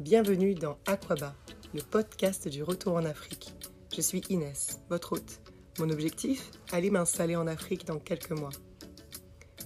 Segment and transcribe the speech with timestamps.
[0.00, 1.36] Bienvenue dans Aquaba,
[1.72, 3.54] le podcast du retour en Afrique.
[3.94, 5.40] Je suis Inès, votre hôte.
[5.78, 8.50] Mon objectif Aller m'installer en Afrique dans quelques mois.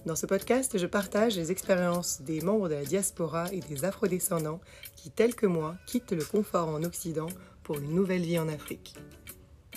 [0.05, 4.61] Dans ce podcast, je partage les expériences des membres de la diaspora et des afrodescendants
[4.95, 7.29] qui, tels que moi, quittent le confort en Occident
[7.63, 8.95] pour une nouvelle vie en Afrique.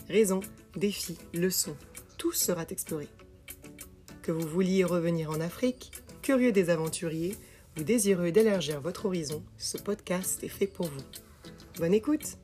[0.06, 0.40] Raisons,
[0.76, 1.76] défis, leçons,
[2.18, 3.08] tout sera exploré.
[4.20, 7.38] Que vous vouliez revenir en Afrique, curieux des aventuriers
[7.80, 11.02] désireux d'élargir votre horizon, ce podcast est fait pour vous.
[11.78, 12.36] Bonne écoute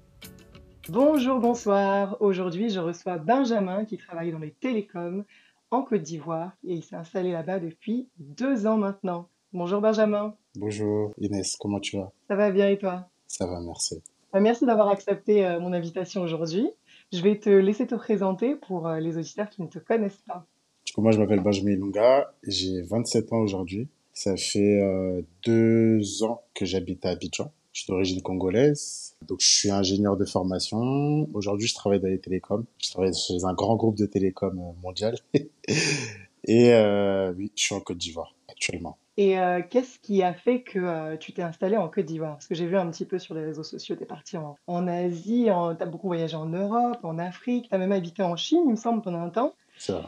[0.89, 2.17] Bonjour, bonsoir.
[2.21, 5.25] Aujourd'hui, je reçois Benjamin qui travaille dans les télécoms
[5.71, 9.29] en Côte d'Ivoire et il s'est installé là-bas depuis deux ans maintenant.
[9.53, 10.35] Bonjour Benjamin.
[10.57, 12.11] Bonjour Inès, comment tu vas?
[12.29, 13.09] Ça va bien et toi?
[13.27, 14.03] Ça va, merci.
[14.35, 16.71] Euh, merci d'avoir accepté euh, mon invitation aujourd'hui.
[17.13, 20.47] Je vais te laisser te présenter pour euh, les auditeurs qui ne te connaissent pas.
[20.87, 23.89] Du coup, moi, je m'appelle Benjamin Lunga, j'ai 27 ans aujourd'hui.
[24.19, 24.83] Ça fait
[25.45, 27.53] deux ans que j'habite à Abidjan.
[27.73, 31.29] Je suis d'origine congolaise, donc je suis ingénieur de formation.
[31.35, 32.65] Aujourd'hui, je travaille dans les télécoms.
[32.83, 35.15] Je travaille chez un grand groupe de télécoms mondial.
[36.49, 38.99] Et euh, oui, je suis en Côte d'Ivoire actuellement.
[39.19, 42.33] Et euh, qu'est-ce qui a fait que euh, tu t'es installé en Côte d'Ivoire?
[42.33, 44.57] Parce que j'ai vu un petit peu sur les réseaux sociaux, tu es parti en,
[44.67, 48.35] en Asie, tu as beaucoup voyagé en Europe, en Afrique, tu as même habité en
[48.35, 49.55] Chine, il me semble, pendant un temps.
[49.87, 50.03] Vrai.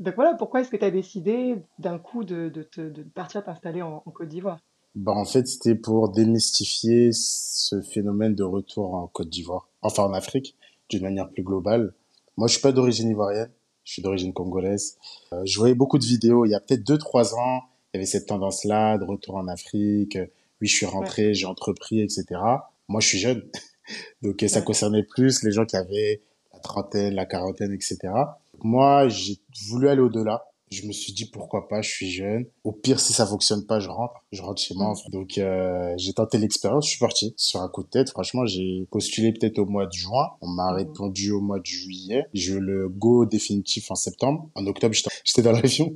[0.00, 3.44] Donc, voilà, pourquoi est-ce que tu as décidé d'un coup de, de, te- de partir
[3.44, 4.58] t'installer en, en Côte d'Ivoire?
[4.94, 10.12] Bah, en fait, c'était pour démystifier ce phénomène de retour en Côte d'Ivoire, enfin en
[10.14, 10.56] Afrique,
[10.88, 11.94] d'une manière plus globale.
[12.36, 13.50] Moi, je suis pas d'origine ivoirienne,
[13.84, 14.96] je suis d'origine congolaise.
[15.32, 17.60] Euh, je voyais beaucoup de vidéos, il y a peut-être deux, trois ans,
[17.92, 20.18] il y avait cette tendance-là de retour en Afrique.
[20.60, 22.24] Oui, je suis rentré, j'ai entrepris, etc.
[22.88, 23.42] Moi, je suis jeune,
[24.22, 27.98] donc ça concernait plus les gens qui avaient la trentaine, la quarantaine, etc.
[28.62, 30.44] Moi, j'ai voulu aller au-delà.
[30.70, 32.44] Je me suis dit pourquoi pas, je suis jeune.
[32.62, 34.14] Au pire, si ça fonctionne pas, je rentre.
[34.30, 34.92] Je rentre chez moi.
[34.92, 35.10] Mm.
[35.10, 36.84] Donc, euh, j'ai tenté l'expérience.
[36.84, 38.10] Je suis parti sur un coup de tête.
[38.10, 40.28] Franchement, j'ai postulé peut-être au mois de juin.
[40.40, 40.76] On m'a Mhm.
[40.76, 42.22] répondu au mois de juillet.
[42.34, 44.48] J'ai eu le go définitif en septembre.
[44.54, 45.92] En octobre, j'étais j'étais dans l'avion.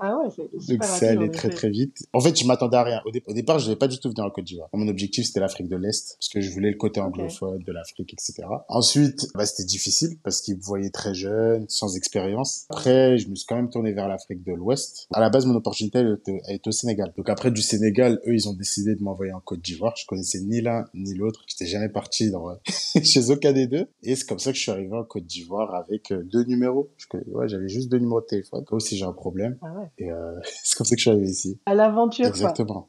[0.00, 1.96] Ah ouais, c'est Donc, en allé très très vite.
[2.12, 3.02] En fait, je m'attendais à rien.
[3.04, 4.68] Au, dé- au départ, je devais pas du tout venir en Côte d'Ivoire.
[4.72, 8.12] Mon objectif, c'était l'Afrique de l'Est, parce que je voulais le côté anglophone de l'Afrique,
[8.12, 8.44] etc.
[8.68, 12.66] Ensuite, bah, c'était difficile, parce qu'ils me voyaient très jeune, sans expérience.
[12.70, 15.08] Après, je me suis quand même tourné vers l'Afrique de l'Ouest.
[15.12, 17.12] À la base, mon opportunité, elle était, au Sénégal.
[17.16, 19.94] Donc après, du Sénégal, eux, ils ont décidé de m'envoyer en Côte d'Ivoire.
[19.96, 21.44] Je connaissais ni l'un ni l'autre.
[21.48, 22.46] J'étais jamais parti dans,
[23.02, 23.86] chez aucun des deux.
[24.02, 26.90] Et c'est comme ça que je suis arrivé en Côte d'Ivoire avec euh, deux numéros.
[27.32, 28.64] Ouais, j'avais juste deux numéros de téléphone.
[28.70, 29.56] Aussi, j'ai un problème.
[29.62, 29.87] Ah ouais.
[29.98, 31.60] Et euh, c'est comme ça que je suis arrivé ici.
[31.66, 32.30] À l'aventure, quoi.
[32.30, 32.88] Exactement.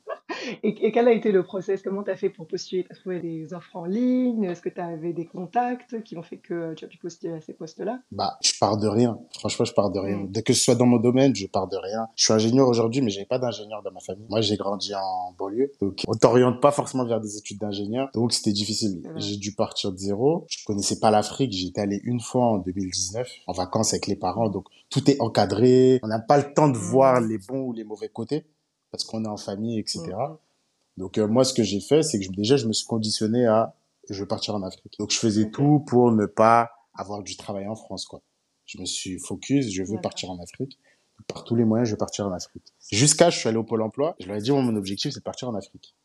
[0.63, 1.81] Et, et quel a été le process?
[1.81, 2.83] Comment tu as fait pour postuler?
[2.83, 4.43] Tu as trouvé des offres en ligne?
[4.45, 7.41] Est-ce que tu avais des contacts qui ont fait que tu as pu postuler à
[7.41, 7.99] ces postes-là?
[8.11, 9.19] Bah, je pars de rien.
[9.37, 10.25] Franchement, je pars de rien.
[10.27, 12.07] Dès que ce soit dans mon domaine, je pars de rien.
[12.15, 14.25] Je suis ingénieur aujourd'hui, mais j'avais pas d'ingénieur dans ma famille.
[14.29, 15.71] Moi, j'ai grandi en banlieue.
[15.81, 18.09] Donc, on t'oriente pas forcément vers des études d'ingénieur.
[18.13, 19.01] Donc, c'était difficile.
[19.17, 20.45] J'ai dû partir de zéro.
[20.49, 21.51] Je connaissais pas l'Afrique.
[21.53, 24.49] J'étais allé une fois en 2019 en vacances avec les parents.
[24.49, 25.99] Donc, tout est encadré.
[26.03, 27.27] On n'a pas le temps de voir Mm.
[27.29, 28.45] les bons ou les mauvais côtés
[28.91, 30.01] parce qu'on est en famille, etc.
[30.07, 30.37] Mhm.
[30.97, 33.45] Donc euh, moi, ce que j'ai fait, c'est que je- déjà, je me suis conditionné
[33.45, 33.75] à
[34.09, 34.95] je veux partir en Afrique.
[34.99, 38.21] Donc je faisais tout pour ne pas avoir du travail en France, quoi.
[38.65, 40.79] Je me suis focus, je veux partir en Afrique.
[41.27, 42.73] Par tous les moyens, je veux partir en Afrique.
[42.91, 44.15] Jusqu'à, je suis allé au Pôle emploi.
[44.19, 45.95] Je leur ai dit, mon objectif, c'est de partir en Afrique.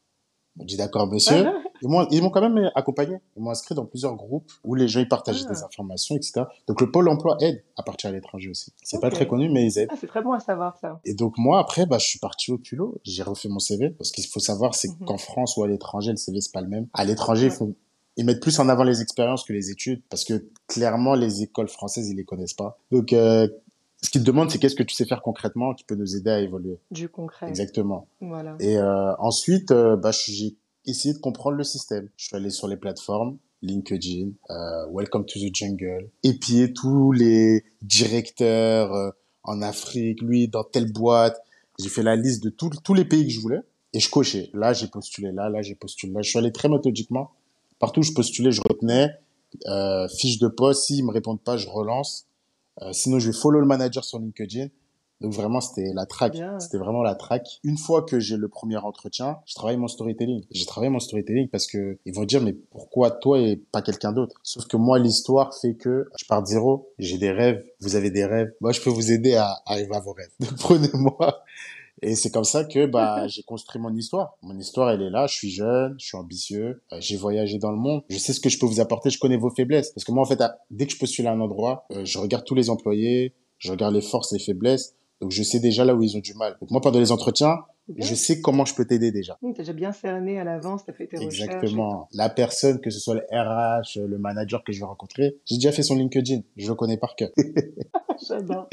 [0.57, 1.47] M'ont dit, d'accord, monsieur.
[1.83, 3.17] Ils m'ont, ils m'ont quand même accompagné.
[3.37, 5.53] Ils m'ont inscrit dans plusieurs groupes où les gens, ils partageaient Ah.
[5.53, 6.43] des informations, etc.
[6.69, 8.73] Donc le Pôle emploi aide à partir à l'étranger aussi.
[8.83, 9.89] C'est pas très connu, mais ils aident.
[9.93, 11.01] Ah, c'est très bon à savoir ça.
[11.05, 14.13] Et donc moi après bah je suis parti au culot, j'ai refait mon CV parce
[14.13, 15.07] qu'il faut savoir c'est Mhm.
[15.07, 16.87] qu'en France ou à l'étranger le CV c'est pas le même.
[16.95, 17.75] À l'étranger ils font
[18.17, 21.69] ils mettent plus en avant les expériences que les études parce que clairement les écoles
[21.69, 22.79] françaises ils les connaissent pas.
[22.93, 23.49] Donc euh,
[24.05, 26.31] ce qu'ils te demandent c'est qu'est-ce que tu sais faire concrètement qui peut nous aider
[26.31, 26.79] à évoluer.
[26.91, 27.49] Du concret.
[27.49, 28.07] Exactement.
[28.21, 28.57] Voilà.
[28.61, 30.57] Et euh, ensuite euh, bah j'ai
[30.87, 32.09] essayé de comprendre le système.
[32.17, 37.65] Je suis allé sur les plateformes LinkedIn, euh, Welcome to the Jungle, épier tous les
[37.83, 39.11] directeurs euh,
[39.43, 41.41] en Afrique, lui dans telle boîte.
[41.81, 43.61] J'ai fait la liste de tous tous les pays que je voulais
[43.95, 44.51] et je cochais.
[44.53, 46.23] Là, j'ai postulé là, là, j'ai postulé là.
[46.23, 47.31] Je suis allé très méthodiquement.
[47.79, 49.11] Partout où je postulais, je retenais
[49.67, 50.85] euh, fiche de poste.
[50.85, 52.27] S'ils me répondent pas, je relance.
[52.83, 54.69] Euh, sinon, je vais follow le manager sur LinkedIn.
[55.21, 56.37] Donc vraiment, c'était la track.
[56.59, 57.61] C'était vraiment la track.
[57.63, 60.45] Une fois que j'ai le premier entretien, je travaille mon storytelling.
[60.51, 64.13] J'ai travaillé mon storytelling parce que ils vont dire mais pourquoi toi et pas quelqu'un
[64.13, 64.37] d'autre?
[64.43, 66.91] Sauf que moi, l'histoire fait que je pars de zéro.
[66.99, 67.65] J'ai des rêves.
[67.81, 68.53] Vous avez des rêves.
[68.61, 70.33] Moi, je peux vous aider à arriver à vos rêves.
[70.41, 71.43] Donc prenez-moi.
[72.03, 74.37] Et c'est comme ça que bah j'ai construit mon histoire.
[74.43, 75.27] Mon histoire, elle est là.
[75.27, 76.83] Je suis jeune, je suis ambitieux.
[76.93, 78.03] euh, j'ai voyagé dans le monde.
[78.09, 79.11] Je sais ce que je peux vous apporter.
[79.11, 79.91] Je connais vos faiblesses.
[79.91, 82.45] Parce que moi, en fait, dès que je postule à un endroit, euh, je regarde
[82.45, 84.95] tous les employés, je regarde les forces et les faiblesses.
[85.21, 86.57] Donc je sais déjà là où ils ont du mal.
[86.61, 87.59] Donc moi, pendant les entretiens,
[87.97, 89.39] je sais comment je peux t'aider déjà.
[89.41, 91.41] Tu as déjà bien cerné à l'avance, tu as fait tes recherches.
[91.41, 92.09] Exactement.
[92.13, 95.73] La personne, que ce soit le RH, le manager que je vais rencontrer, j'ai déjà
[95.73, 96.41] fait son LinkedIn.
[96.57, 97.31] Je le connais par cœur.
[98.29, 98.69] J'adore.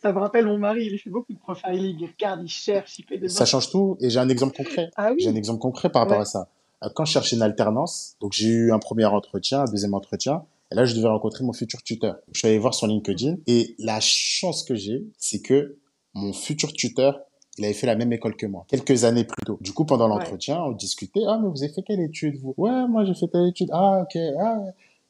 [0.00, 1.96] Ça me rappelle mon mari, il fait beaucoup de profiling.
[2.00, 3.28] Il regarde, il cherche, il fait des.
[3.28, 3.96] Ça change tout.
[4.00, 4.90] Et j'ai un exemple concret.
[4.96, 5.16] Ah oui.
[5.20, 6.48] J'ai un exemple concret par rapport à ça.
[6.82, 10.44] Euh, quand je cherchais une alternance, donc j'ai eu un premier entretien, un deuxième entretien.
[10.72, 12.16] Et là, je devais rencontrer mon futur tuteur.
[12.32, 13.36] Je suis allé voir son LinkedIn.
[13.46, 15.76] Et la chance que j'ai, c'est que
[16.14, 17.20] mon futur tuteur
[17.58, 19.58] il avait fait la même école que moi, quelques années plus tôt.
[19.60, 21.22] Du coup, pendant l'entretien, on discutait.
[21.26, 22.54] Ah, mais vous avez fait quelle étude, vous?
[22.56, 23.70] Ouais, moi, j'ai fait telle étude.
[23.72, 24.18] Ah, ok.
[24.40, 24.60] Ah,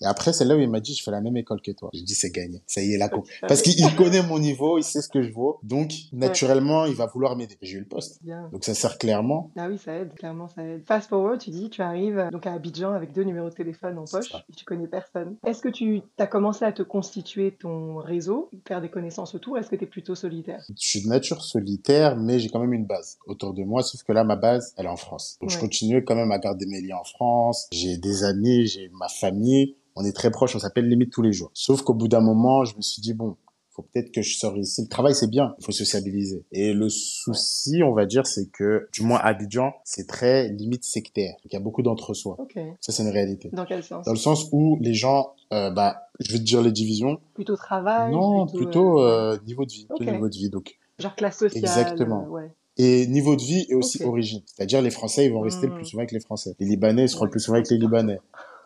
[0.05, 1.89] et après, c'est là où il m'a dit, je fais la même école que toi.
[1.95, 2.63] Je dis, c'est gagné.
[2.67, 3.09] Ça y est, là.
[3.49, 5.59] Parce qu'il connaît mon niveau, il sait ce que je vaux.
[5.63, 7.57] Donc, naturellement, il va vouloir m'aider.
[7.63, 8.21] J'ai eu le poste.
[8.53, 9.51] Donc, ça sert clairement.
[9.57, 10.13] Ah oui, ça aide.
[10.15, 10.85] Clairement, ça aide.
[10.87, 14.05] Fast forward, tu dis, tu arrives donc à Abidjan avec deux numéros de téléphone en
[14.05, 15.37] poche et tu connais personne.
[15.47, 19.71] Est-ce que tu as commencé à te constituer ton réseau, faire des connaissances autour Est-ce
[19.71, 20.63] que tu es plutôt solitaire?
[20.69, 23.83] Je suis de nature solitaire, mais j'ai quand même une base autour de moi.
[23.83, 25.39] Sauf que là, ma base, elle est en France.
[25.41, 27.69] Donc, je continue quand même à garder mes liens en France.
[27.73, 31.33] J'ai des amis, j'ai ma famille on est très proches, on s'appelle limite tous les
[31.33, 31.51] jours.
[31.55, 33.37] Sauf qu'au bout d'un moment, je me suis dit, bon,
[33.75, 34.83] faut peut-être que je sors ici.
[34.83, 36.45] Le travail, c'est bien, il faut sociabiliser.
[36.53, 40.85] Et le souci, on va dire, c'est que, du moins à Abidjan, c'est très limite
[40.85, 41.35] sectaire.
[41.45, 42.37] Il y a beaucoup d'entre-soi.
[42.81, 43.51] Ça, c'est une réalité.
[43.53, 44.07] Dans quel sens?
[44.07, 47.19] Dans le sens où les gens, euh, bah, je vais te dire les divisions.
[47.35, 49.89] Plutôt travail Non, plutôt, euh, euh, niveau de vie.
[50.01, 50.79] niveau de vie, donc.
[51.01, 51.65] Genre classe sociale.
[51.65, 52.29] Exactement.
[52.29, 52.53] ouais.
[52.77, 54.43] Et niveau de vie et aussi origine.
[54.47, 55.77] C'est-à-dire les Français, ils vont rester le hmm.
[55.77, 56.55] plus souvent avec les Français.
[56.59, 58.19] Les Libanais, ils seront le plus souvent avec les Libanais.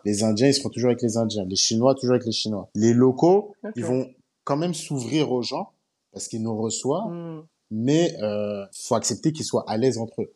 [0.05, 1.45] Les Indiens, ils seront toujours avec les Indiens.
[1.45, 2.69] Les Chinois, toujours avec les Chinois.
[2.75, 4.09] Les locaux, ils vont
[4.45, 5.73] quand même s'ouvrir aux gens
[6.13, 7.45] parce qu'ils nous reçoivent, hmm.
[7.71, 10.33] mais euh, faut accepter qu'ils soient à l'aise entre eux.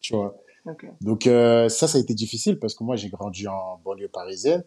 [0.00, 0.36] Tu vois?
[1.00, 4.62] Donc euh, ça, ça a été difficile parce que moi, j'ai grandi en banlieue parisienne.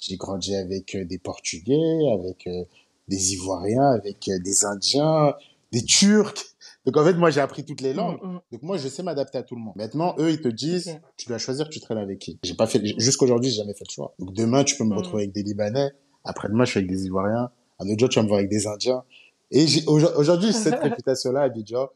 [0.00, 2.64] J'ai grandi avec euh, des Portugais, avec euh,
[3.08, 5.34] des Ivoiriens, avec euh, des Indiens,
[5.72, 6.49] des Turcs.
[6.86, 8.18] Donc en fait, moi, j'ai appris toutes les langues.
[8.22, 8.40] Mm, mm.
[8.52, 9.74] Donc moi, je sais m'adapter à tout le monde.
[9.76, 12.38] Maintenant, eux, ils te disent, tu dois choisir, tu traînes avec qui.
[12.42, 14.14] J'ai pas fait, jusqu'aujourd'hui, j'ai jamais fait le choix.
[14.18, 14.98] Donc demain, tu peux me mm.
[14.98, 15.90] retrouver avec des Libanais.
[16.24, 17.50] Après-demain, je suis avec des Ivoiriens.
[17.78, 19.04] Un autre jour, tu vas me voir avec des Indiens.
[19.50, 21.88] Et aujourd'hui, j'ai cette réputation-là à Abidjan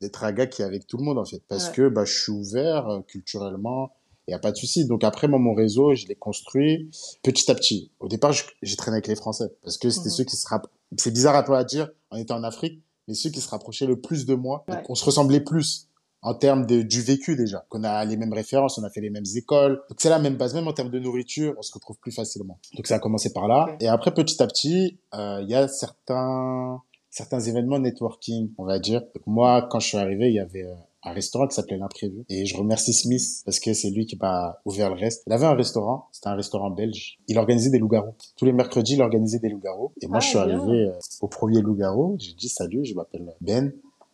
[0.00, 1.42] d'être un gars qui est avec tout le monde, en fait.
[1.48, 3.92] Parce que, bah, je suis ouvert euh, culturellement.
[4.26, 4.86] Il n'y a pas de souci.
[4.86, 6.90] Donc après, moi, mon réseau, je l'ai construit
[7.22, 7.90] petit à petit.
[7.98, 9.52] Au départ, j'ai traîné avec les Français.
[9.62, 10.70] Parce que c'était ceux qui se rappellent.
[10.96, 13.86] C'est bizarre à toi à dire, on était en Afrique, mais ceux qui se rapprochaient
[13.86, 14.64] le plus de moi.
[14.88, 15.88] on se ressemblait plus
[16.22, 17.64] en termes de, du vécu déjà.
[17.68, 19.82] Qu'on a les mêmes références, on a fait les mêmes écoles.
[19.88, 22.58] Donc c'est la même base, même en termes de nourriture, on se retrouve plus facilement.
[22.76, 23.76] Donc ça a commencé par là.
[23.80, 28.78] Et après, petit à petit, euh, il y a certains certains événements networking, on va
[28.78, 29.02] dire.
[29.02, 32.24] Donc moi, quand je suis arrivé, il y avait euh, un restaurant qui s'appelait l'imprévu.
[32.28, 35.22] Et je remercie Smith parce que c'est lui qui m'a ouvert le reste.
[35.26, 37.18] Il avait un restaurant, c'était un restaurant belge.
[37.28, 38.14] Il organisait des loups-garous.
[38.36, 39.92] Tous les mercredis, il organisait des loups-garous.
[40.00, 42.16] Et moi, je suis ah, arrivé euh, au premier loup-garou.
[42.18, 43.72] J'ai dit salut, je m'appelle Ben.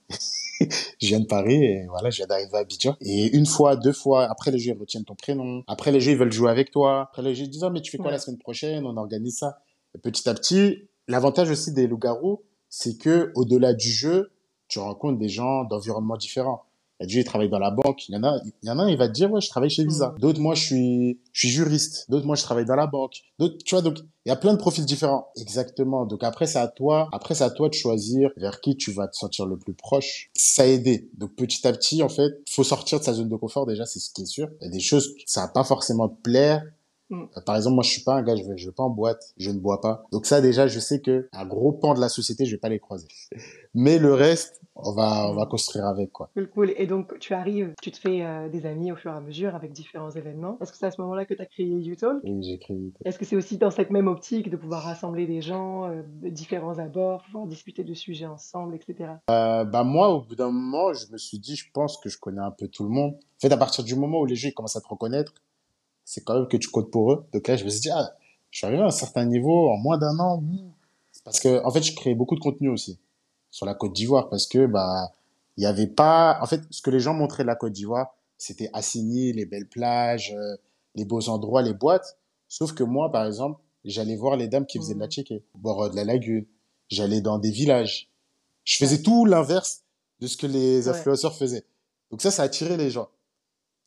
[0.60, 2.96] je viens de Paris et voilà, je viens d'arriver à Abidjan.
[3.00, 5.62] Et une fois, deux fois, après les jeux, ils retiennent ton prénom.
[5.66, 7.02] Après les jeux, ils veulent jouer avec toi.
[7.02, 8.86] Après les jeux, ils disent, oh, mais tu fais quoi la semaine prochaine?
[8.86, 9.60] On organise ça.
[9.94, 14.32] Et petit à petit, l'avantage aussi des loups-garous, c'est que au-delà du jeu,
[14.68, 16.64] tu rencontres des gens d'environnements différents.
[17.00, 18.08] Il y a des gens qui travaillent dans la banque.
[18.08, 19.48] Il y en a, il y en a un, il va te dire, ouais, je
[19.48, 20.14] travaille chez Visa.
[20.16, 20.20] Mm.
[20.20, 22.10] D'autres, moi, je suis, je suis juriste.
[22.10, 23.22] D'autres, moi, je travaille dans la banque.
[23.38, 23.98] D'autres, tu vois, donc,
[24.28, 25.28] il y a plein de profils différents.
[25.40, 26.04] Exactement.
[26.04, 29.08] Donc après, c'est à toi, après, c'est à toi de choisir vers qui tu vas
[29.08, 30.28] te sentir le plus proche.
[30.36, 31.08] Ça a aidé.
[31.16, 34.00] Donc petit à petit, en fait, faut sortir de sa zone de confort, déjà, c'est
[34.00, 34.48] ce qui est sûr.
[34.60, 36.62] Il y a des choses, ça va pas forcément te plaire.
[37.10, 37.24] Mm.
[37.46, 39.32] Par exemple, moi, je suis pas un gars, je vais, je vais pas en boîte,
[39.38, 40.04] je ne bois pas.
[40.12, 42.68] Donc ça, déjà, je sais que un gros pan de la société, je vais pas
[42.68, 43.08] les croiser.
[43.74, 46.30] Mais le reste, on va, on va construire avec, quoi.
[46.34, 46.74] Cool, cool.
[46.76, 49.54] Et donc, tu arrives, tu te fais euh, des amis au fur et à mesure
[49.54, 50.56] avec différents événements.
[50.60, 52.22] Est-ce que c'est à ce moment-là que tu as créé YouTalk?
[52.22, 53.02] Oui, j'ai créé YouTalk.
[53.04, 56.28] Est-ce que c'est aussi dans cette même optique de pouvoir rassembler des gens euh, de
[56.28, 59.14] différents abords, pouvoir discuter de sujets ensemble, etc.
[59.30, 62.18] Euh, bah moi, au bout d'un moment, je me suis dit, je pense que je
[62.18, 63.14] connais un peu tout le monde.
[63.14, 65.34] En fait, à partir du moment où les gens commencent à te reconnaître,
[66.04, 67.26] c'est quand même que tu codes pour eux.
[67.32, 68.12] Donc là, je me suis dit, ah,
[68.50, 70.42] je suis arrivé à un certain niveau en moins d'un an.
[71.24, 72.98] Parce que, en fait, je créais beaucoup de contenu aussi
[73.58, 75.12] sur la Côte d'Ivoire parce que, bah,
[75.56, 78.14] il y avait pas, en fait, ce que les gens montraient de la Côte d'Ivoire,
[78.38, 80.56] c'était Assigny, les belles plages, euh,
[80.94, 82.18] les beaux endroits, les boîtes.
[82.46, 85.40] Sauf que moi, par exemple, j'allais voir les dames qui faisaient de la mmh.
[85.56, 86.46] bord de la lagune.
[86.88, 88.08] J'allais dans des villages.
[88.62, 89.82] Je faisais tout l'inverse
[90.20, 91.66] de ce que les influenceurs faisaient.
[92.12, 93.08] Donc ça, ça attirait les gens.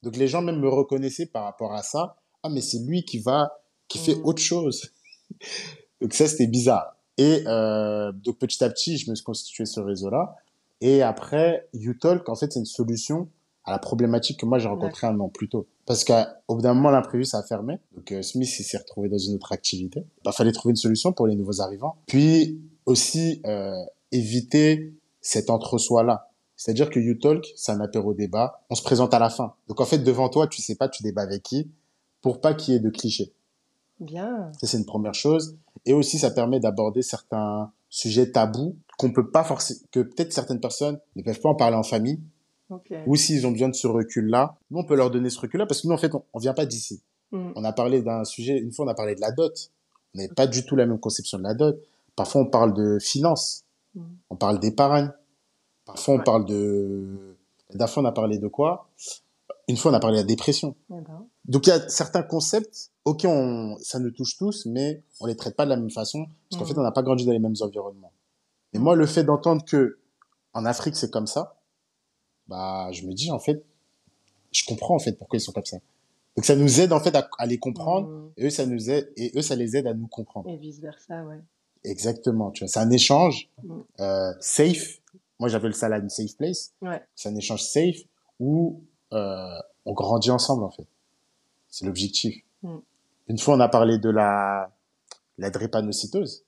[0.04, 2.18] Donc les gens même me reconnaissaient par rapport à ça.
[2.44, 3.50] Ah, mais c'est lui qui va,
[3.88, 4.26] qui fait mmh.
[4.26, 4.92] autre chose.
[6.02, 6.98] donc ça, c'était bizarre.
[7.18, 10.36] Et euh, donc petit à petit, je me suis constitué ce réseau-là.
[10.82, 13.28] Et après, UTalk, en fait, c'est une solution
[13.64, 15.68] à la problématique que moi j'ai rencontrée un an plus tôt.
[15.86, 17.80] Parce qu'au bout d'un moment, l'imprévu, ça a fermé.
[17.96, 20.00] Donc euh, Smith s'est retrouvé dans une autre activité.
[20.00, 21.98] Il bah, fallait trouver une solution pour les nouveaux arrivants.
[22.08, 28.62] Puis aussi euh, éviter cet entre-soi-là C'est-à-dire que YouTalk, c'est un apéro débat.
[28.72, 29.54] On se présente à la fin.
[29.68, 31.70] Donc en fait, devant toi, tu sais pas tu débats avec qui
[32.22, 33.34] pour pas qu'il y ait de clichés.
[34.00, 34.52] Bien.
[34.60, 35.58] Ça, c'est une première chose.
[35.86, 40.60] Et aussi, ça permet d'aborder certains sujets tabous qu'on peut pas forcer, que peut-être certaines
[40.60, 42.20] personnes ne peuvent pas en parler en famille.
[42.70, 42.94] Ok.
[43.08, 45.82] Ou s'ils ont besoin de ce recul-là, nous, on peut leur donner ce recul-là parce
[45.82, 47.02] que nous, en fait, on, on vient pas d'ici.
[47.32, 47.52] Mm.
[47.56, 49.72] On a parlé d'un sujet, une fois, on a parlé de la dot.
[50.14, 51.82] On n'avait pas du tout la même conception de la dot.
[52.16, 53.66] Parfois, on parle de finances.
[53.96, 54.02] Mm.
[54.30, 55.12] On parle d'épargne.
[55.86, 56.24] Parfois, on Ouais.
[56.24, 57.36] parle de...
[57.74, 58.90] La on a parlé de quoi?
[59.68, 60.76] Une fois, on a parlé de la dépression.
[60.90, 65.02] Eh ben, Donc, il y a certains concepts, ok, on, ça nous touche tous, mais
[65.20, 66.74] on les traite pas de la même façon, parce qu'en Mhm.
[66.74, 68.12] fait, on n'a pas grandi dans les mêmes environnements.
[68.74, 69.98] Et moi, le fait d'entendre que
[70.54, 71.58] en Afrique, c'est comme ça,
[72.48, 73.64] bah, je me dis, en fait,
[74.52, 75.78] je comprends, en fait, pourquoi ils sont comme ça.
[76.36, 78.32] Donc, ça nous aide, en fait, à, à les comprendre, mm.
[78.38, 80.50] et eux, ça nous aide, et eux, ça les aide à nous comprendre.
[80.50, 81.40] Et vice versa, ouais.
[81.84, 82.68] Exactement, tu vois.
[82.68, 83.50] C'est un échange,
[84.00, 85.00] euh, safe.
[85.40, 86.74] Moi, j'appelle ça là une safe place.
[86.82, 87.02] Ouais.
[87.16, 87.98] C'est un échange safe
[88.40, 88.82] où
[89.14, 90.86] euh, on grandit ensemble, en fait.
[91.70, 92.44] C'est l'objectif.
[92.62, 92.78] Mm.
[93.32, 94.70] Une fois, on a parlé de la,
[95.38, 96.44] la drépanocytose.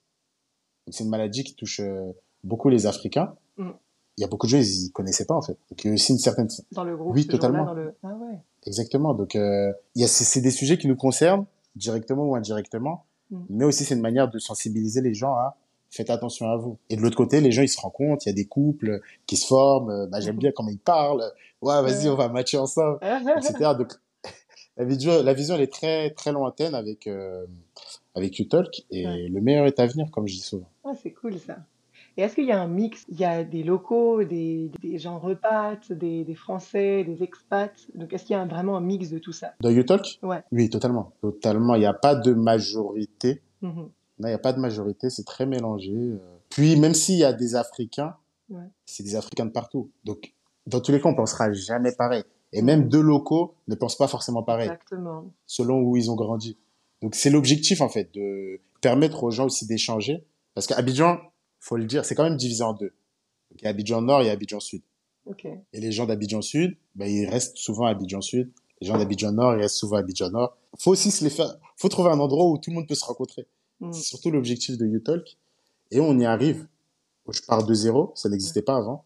[0.91, 2.11] C'est une maladie qui touche euh,
[2.43, 3.33] beaucoup les Africains.
[3.55, 3.69] Mm.
[4.17, 5.57] Il y a beaucoup de gens, ils y connaissaient pas, en fait.
[5.71, 6.49] Donc, il y a aussi une certaine...
[6.73, 7.63] Dans le groupe, Oui, totalement.
[7.65, 7.95] dans le...
[8.03, 8.37] Ah ouais.
[8.67, 9.13] Exactement.
[9.13, 11.45] Donc, euh, c'est des sujets qui nous concernent,
[11.77, 13.05] directement ou indirectement.
[13.31, 13.37] Mm.
[13.49, 15.55] Mais aussi, c'est une manière de sensibiliser les gens à
[15.89, 16.77] faites attention à vous.
[16.89, 18.99] Et de l'autre côté, les gens, ils se rendent compte, il y a des couples
[19.25, 19.89] qui se forment.
[19.91, 21.23] euh, Bah, j'aime bien comment ils parlent.
[21.61, 22.97] Ouais, vas-y, on va matcher ensemble,
[23.37, 23.71] etc.
[23.77, 23.93] Donc,
[24.77, 27.45] la vision, la vision, elle est très, très lointaine avec, euh,
[28.15, 28.39] avec.
[28.39, 28.45] Et
[29.05, 29.27] Ouais.
[29.27, 30.69] le meilleur est à venir, comme je dis souvent.
[30.83, 31.57] Ah, c'est cool ça.
[32.15, 33.05] Et est-ce qu'il y a un mix?
[33.09, 37.73] Il y a des locaux, des, des gens repatres, des, des Français, des expats.
[37.95, 39.53] Donc est-ce qu'il y a un- vraiment un mix de tout ça?
[39.61, 40.19] Dans YouTalk?
[40.21, 40.43] Ouais.
[40.51, 41.11] Oui, totalement.
[41.21, 41.73] Totalement.
[41.75, 43.41] Il n'y a pas de majorité.
[43.61, 43.73] Mhm.
[44.19, 45.91] Non, il n'y a pas de majorité, c'est très mélangé.
[45.91, 46.17] euh.
[46.49, 48.15] Puis, même s'il y a des Africains,
[48.49, 48.69] Ouais.
[48.85, 49.89] c'est des Africains de partout.
[50.03, 50.33] Donc,
[50.67, 52.23] dans tous les cas, on pensera jamais pareil.
[52.53, 55.31] Et même deux locaux ne pensent pas forcément pareil, Exactement.
[55.47, 56.57] selon où ils ont grandi.
[57.01, 60.23] Donc, c'est l'objectif, en fait, de permettre aux gens aussi d'échanger.
[60.53, 61.19] Parce qu'Abidjan,
[61.59, 62.93] faut le dire, c'est quand même divisé en deux.
[63.51, 64.83] Donc, il y a Abidjan Nord et Abidjan Sud.
[65.25, 65.45] Ok.
[65.45, 68.51] Et les gens d'Abidjan Sud, ben, ils restent souvent à Abidjan Sud.
[68.81, 70.55] Les gens d'Abidjan Nord, ils restent souvent à Abidjan Nord.
[70.77, 73.05] Faut aussi se les faire, faut trouver un endroit où tout le monde peut se
[73.05, 73.47] rencontrer.
[73.79, 73.93] Mm.
[73.93, 75.37] C'est surtout l'objectif de YouTalk.
[75.91, 76.67] Et on y arrive.
[77.29, 79.05] Je pars de zéro, ça n'existait pas avant.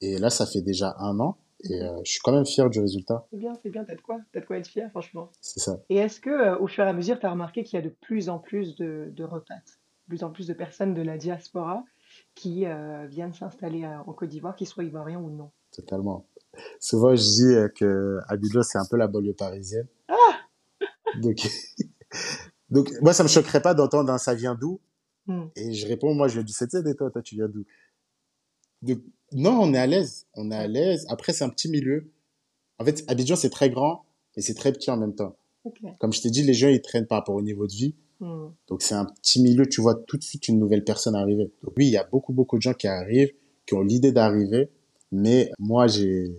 [0.00, 1.36] Et là, ça fait déjà un an.
[1.64, 3.26] Et euh, je suis quand même fier du résultat.
[3.30, 3.84] C'est bien, c'est bien.
[3.84, 4.18] T'as de quoi?
[4.32, 5.30] T'as de quoi être fier, franchement.
[5.40, 5.80] C'est ça.
[5.90, 7.84] Et est-ce que, euh, au fur et à mesure, tu as remarqué qu'il y a
[7.84, 11.18] de plus en plus de, de repatres, de plus en plus de personnes de la
[11.18, 11.84] diaspora
[12.34, 15.50] qui euh, viennent s'installer euh, en Côte d'Ivoire, qu'ils soient ivoiriens ou non?
[15.70, 16.26] Totalement.
[16.80, 19.86] Souvent, je dis que Abidjan, c'est un peu la banlieue parisienne.
[21.18, 21.46] Donc,
[22.70, 24.80] donc, moi, ça me choquerait pas d'entendre un ça vient d'où?
[25.26, 25.46] Mm.
[25.56, 27.64] Et je réponds, moi, je viens du 7 et toi, toi, tu viens d'où?
[28.82, 28.98] Donc,
[29.32, 30.26] non, on est à l'aise.
[30.34, 31.06] On est à l'aise.
[31.08, 32.10] Après, c'est un petit milieu.
[32.78, 34.04] En fait, Abidjan, c'est très grand,
[34.36, 35.36] mais c'est très petit en même temps.
[35.98, 37.94] Comme je t'ai dit, les gens, ils traînent par rapport au niveau de vie.
[38.20, 38.46] Mm.
[38.68, 41.50] Donc, c'est un petit milieu, tu vois tout de suite une nouvelle personne arriver.
[41.62, 43.32] Donc, oui, il y a beaucoup, beaucoup de gens qui arrivent,
[43.66, 44.70] qui ont l'idée d'arriver,
[45.12, 46.34] mais moi, j'ai,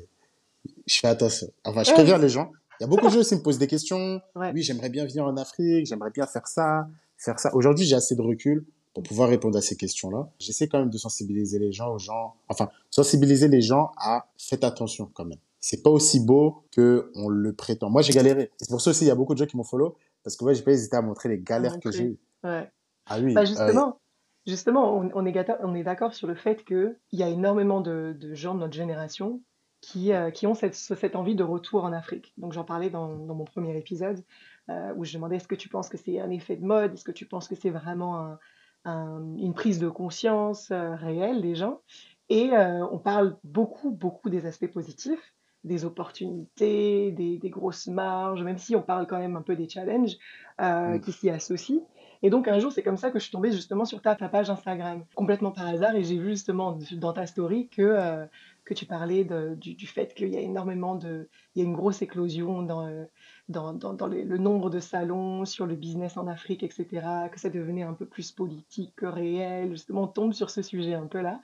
[0.87, 1.47] je fais attention.
[1.63, 2.51] Enfin, je préviens les gens.
[2.79, 4.19] Il y a beaucoup de gens qui me posent des questions.
[4.35, 4.51] Ouais.
[4.53, 7.53] Oui, j'aimerais bien venir en Afrique, j'aimerais bien faire ça, faire ça.
[7.53, 10.29] Aujourd'hui, j'ai assez de recul pour pouvoir répondre à ces questions-là.
[10.39, 14.63] J'essaie quand même de sensibiliser les gens aux gens, enfin, sensibiliser les gens à faites
[14.63, 15.39] attention quand même.
[15.59, 17.89] C'est pas aussi beau que on le prétend.
[17.89, 18.51] Moi, j'ai galéré.
[18.57, 20.43] C'est pour ça aussi, il y a beaucoup de gens qui m'ont follow parce que
[20.43, 22.19] moi, j'ai pas hésité à montrer les galères que j'ai eues.
[22.43, 22.69] Ouais.
[23.07, 23.33] Ah oui.
[23.33, 23.99] Bah euh, justement,
[24.47, 27.79] justement, on, on est gata- on est d'accord sur le fait qu'il y a énormément
[27.81, 29.41] de, de gens de notre génération
[29.81, 32.33] qui, euh, qui ont cette, ce- cette envie de retour en Afrique.
[32.37, 34.23] Donc j'en parlais dans, dans mon premier épisode
[34.69, 37.03] euh, où je demandais est-ce que tu penses que c'est un effet de mode, est-ce
[37.03, 38.39] que tu penses que c'est vraiment un-
[38.85, 41.79] un- une prise de conscience euh, réelle des gens.
[42.29, 45.33] Et euh, on parle beaucoup, beaucoup des aspects positifs,
[45.63, 49.67] des opportunités, des, des grosses marges, même si on parle quand même un peu des
[49.69, 50.17] challenges
[50.61, 51.01] euh, Mm.
[51.01, 51.81] qui s'y associent.
[52.23, 54.29] Et donc un jour, c'est comme ça que je suis tombée justement sur ta, ta
[54.29, 58.27] page Instagram, complètement par hasard, et j'ai vu justement dans ta story que,
[58.63, 61.29] que tu parlais de- du, du fait qu'il y a énormément de...
[61.55, 62.87] Il y a une grosse éclosion dans,
[63.51, 66.87] dans, dans, dans les- le nombre de salons, sur le business en Afrique, etc.,
[67.31, 69.71] que ça devenait un peu plus politique que réel.
[69.71, 71.39] Justement, on tombe sur ce sujet un peu là,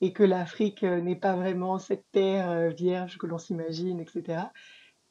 [0.00, 4.50] et que l'Afrique euh, n'est pas vraiment cette terre euh, vierge que l'on s'imagine, etc.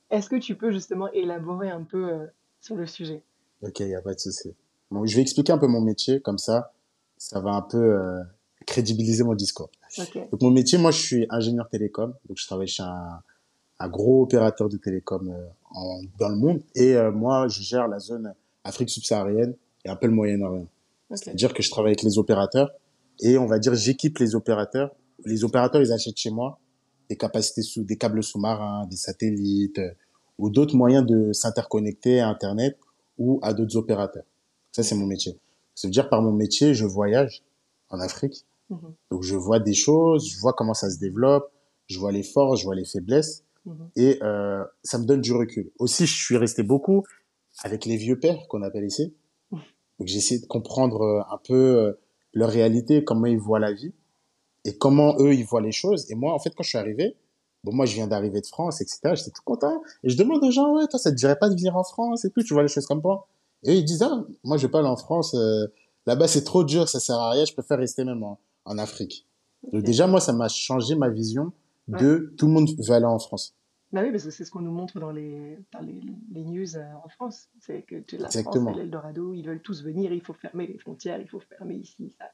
[0.10, 2.26] Est-ce que tu peux justement élaborer un peu euh,
[2.60, 3.24] sur le sujet?
[3.64, 4.54] Ok, il n'y a pas de souci.
[4.92, 6.74] Bon, je vais expliquer un peu mon métier, comme ça,
[7.18, 8.22] ça va un peu euh,
[8.66, 9.70] crédibiliser mon discours.
[10.32, 12.14] Donc, mon métier, moi, je suis ingénieur télécom.
[12.28, 13.22] Donc, je travaille chez un,
[13.80, 16.62] un gros opérateur de télécom euh, en- dans le monde.
[16.76, 20.68] Et euh, moi, je gère la zone Afrique subsaharienne et un peu le Moyen-Orient.
[21.14, 22.72] C'est-à-dire que je travaille avec les opérateurs
[23.20, 24.92] et on va dire j'équipe les opérateurs.
[25.26, 26.60] Les opérateurs, ils achètent chez moi
[27.10, 29.92] des capacités sous, des câbles sous-marins, des satellites, euh,
[30.38, 32.78] ou d'autres moyens de s'interconnecter à Internet
[33.18, 34.24] ou à d'autres opérateurs.
[34.72, 35.38] Ça, c'est mon métier.
[35.76, 37.44] Ça veut dire par mon métier, je voyage
[37.90, 38.46] en Afrique.
[38.70, 38.80] Mhm.
[39.12, 41.52] Donc, je vois des choses, je vois comment ça se développe,
[41.88, 43.90] je vois les forces, je vois les faiblesses, Mhm.
[43.96, 45.72] et euh, ça me donne du recul.
[45.78, 47.04] Aussi, je suis resté beaucoup
[47.64, 49.14] avec les vieux pères qu'on appelle ici.
[49.52, 52.00] Donc, j'ai essayé de comprendre euh, un peu euh,
[52.34, 53.94] leur réalité, comment ils voient la vie,
[54.66, 56.10] et comment eux, ils voient les choses.
[56.10, 57.16] Et moi, en fait, quand je suis arrivé,
[57.64, 59.82] bon, moi, je viens d'arriver de France, etc., j'étais tout content.
[60.04, 62.26] Et je demande aux gens, ouais, toi, ça te dirait pas de venir en France
[62.26, 63.26] et tout, tu vois les choses comme ça.
[63.64, 65.68] Et eux, ils disent, ah, moi, je vais pas aller en France, euh,
[66.08, 69.28] là-bas, c'est trop dur, ça sert à rien, je préfère rester même en, en Afrique.
[69.72, 71.52] Donc, déjà, moi, ça m'a changé ma vision
[72.00, 73.56] de tout le monde veut aller en France.
[73.92, 76.00] Bah oui, parce que c'est ce qu'on nous montre dans les, dans les,
[76.32, 77.50] les news euh, en France.
[77.60, 78.72] C'est que la France, Exactement.
[78.74, 82.14] c'est l'Eldorado, ils veulent tous venir, il faut fermer les frontières, il faut fermer ici,
[82.18, 82.26] ça.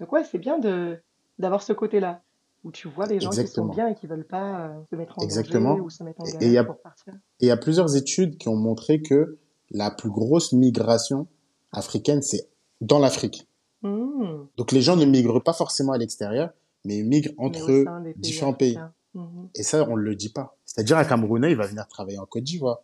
[0.00, 0.98] Donc ouais, c'est bien de
[1.38, 2.22] d'avoir ce côté-là,
[2.64, 5.18] où tu vois des gens qui sont bien et qui veulent pas euh, se mettre
[5.18, 5.70] en Exactement.
[5.70, 7.12] danger ou se mettre en Et- et galère a- pour partir.
[7.40, 9.38] Et il y a plusieurs études qui ont montré que
[9.70, 11.26] la plus grosse migration
[11.72, 12.48] africaine, c'est
[12.80, 13.48] dans l'Afrique.
[13.82, 14.46] Mmh.
[14.56, 16.50] Donc, les gens ne migrent pas forcément à l'extérieur,
[16.84, 17.84] mais ils migrent entre
[18.16, 18.78] différents pays.
[19.14, 19.48] Mhm.
[19.54, 20.56] Et ça, on ne le dit pas.
[20.64, 22.80] C'est-à-dire, un Camerounais, il va venir travailler en Côte d'Ivoire.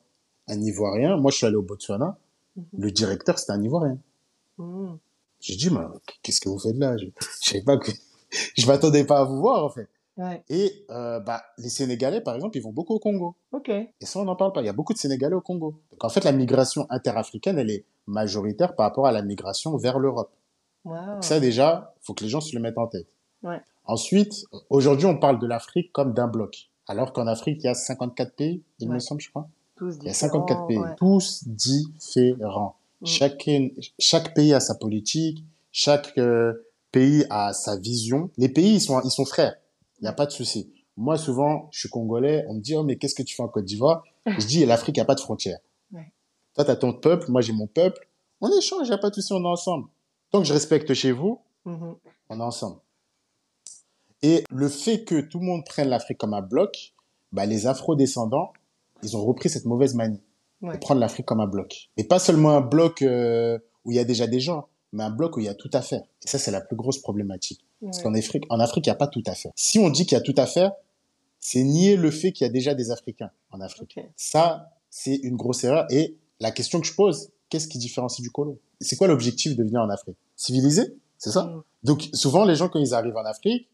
[0.47, 2.19] Un Ivoirien, moi, je suis allé au Botswana.
[2.57, 2.65] Mhm.
[2.79, 3.99] Le directeur, c'était un Ivoirien.
[4.59, 4.99] Mhm.
[5.41, 5.81] J'ai dit, mais
[6.23, 6.97] qu'est-ce que vous faites là?
[6.97, 7.07] Je,
[7.41, 7.91] savais pas que,
[8.57, 9.89] je m'attendais pas à vous voir, en fait.
[10.17, 13.37] Ouais, Et, euh, bah, les Sénégalais, par exemple, ils vont beaucoup au Congo.
[13.53, 13.69] ok.
[13.69, 14.63] Et ça, on n'en parle pas.
[14.63, 15.81] Il y a beaucoup de Sénégalais au Congo.
[15.93, 20.01] Donc, en fait, la migration interafricaine, elle est majoritaire par rapport à la migration vers
[20.01, 20.33] l'Europe.
[20.85, 20.95] Wow.
[21.15, 23.07] Donc ça, déjà, faut que les gens se le mettent en tête.
[23.45, 23.61] Ouais.
[23.89, 26.71] Ensuite, aujourd'hui, on parle de l'Afrique comme d'un bloc.
[26.87, 29.49] Alors qu'en Afrique, il y a 54 pays, il me semble, je crois.
[29.77, 30.95] Tous Il y a différents, 54 pays, ouais.
[30.97, 32.77] tous différents.
[33.01, 33.07] Mm.
[33.99, 36.53] Chaque pays a sa politique, chaque euh,
[36.93, 38.31] pays a sa vision.
[38.37, 39.55] Les pays, ils sont, ils sont frères.
[40.01, 40.71] Il n'y a pas de souci.
[40.97, 43.49] Moi, souvent, je suis congolais, on me dit, oh, mais qu'est-ce que tu fais en
[43.49, 44.03] Côte d'Ivoire?
[44.27, 45.61] Je dis, l'Afrique, il n'y a pas de frontières.
[45.93, 46.13] Ouais.
[46.55, 48.09] Toi, tu as ton peuple, moi, j'ai mon peuple.
[48.41, 49.89] On échange, il n'y a pas de souci, on est ensemble.
[50.31, 51.95] Tant que je respecte chez vous, Mhm.
[52.31, 52.77] on est ensemble.
[54.23, 56.95] Et le fait que tout le monde prenne l'Afrique comme un bloc,
[57.33, 58.53] bah, les afro-descendants,
[59.03, 60.23] ils ont repris cette mauvaise manie
[60.61, 60.75] Ouais.
[60.75, 61.89] de prendre l'Afrique comme un bloc.
[61.97, 65.11] Et pas seulement un bloc euh, où il y a déjà des gens, mais un
[65.11, 66.01] bloc où il y a tout à faire.
[66.25, 67.65] Et ça, c'est la plus grosse problématique.
[67.81, 69.53] Parce qu'en Afrique, en Afrique, il n'y a pas tout à faire.
[69.55, 70.73] Si on dit qu'il y a tout à faire,
[71.39, 74.01] c'est nier le fait qu'il y a déjà des Africains en Afrique.
[74.17, 75.87] Ça, c'est une grosse erreur.
[75.91, 78.59] Et la question que je pose, qu'est-ce qui différencie du colon?
[78.81, 80.17] C'est quoi l'objectif de venir en Afrique?
[80.35, 81.45] Civilisé C'est ça?
[81.45, 81.63] Mm.
[81.85, 83.69] Donc, souvent, les gens, quand ils arrivent en Afrique,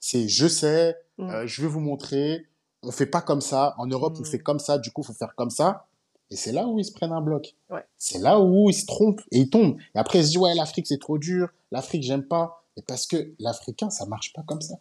[0.00, 1.30] c'est je sais, Mm.
[1.30, 2.46] euh, je vais vous montrer,
[2.82, 3.74] on fait pas comme ça.
[3.78, 4.26] En Europe, on Mm.
[4.26, 5.86] fait comme ça, du coup, faut faire comme ça.
[6.30, 7.54] Et c'est là où ils se prennent un bloc.
[7.70, 7.84] Ouais.
[7.96, 9.76] C'est là où ils se trompent et ils tombent.
[9.94, 11.48] Et après, ils se disent, ouais, l'Afrique, c'est trop dur.
[11.70, 12.64] L'Afrique, j'aime pas.
[12.76, 14.74] Et parce que l'Africain, ça marche pas comme ça.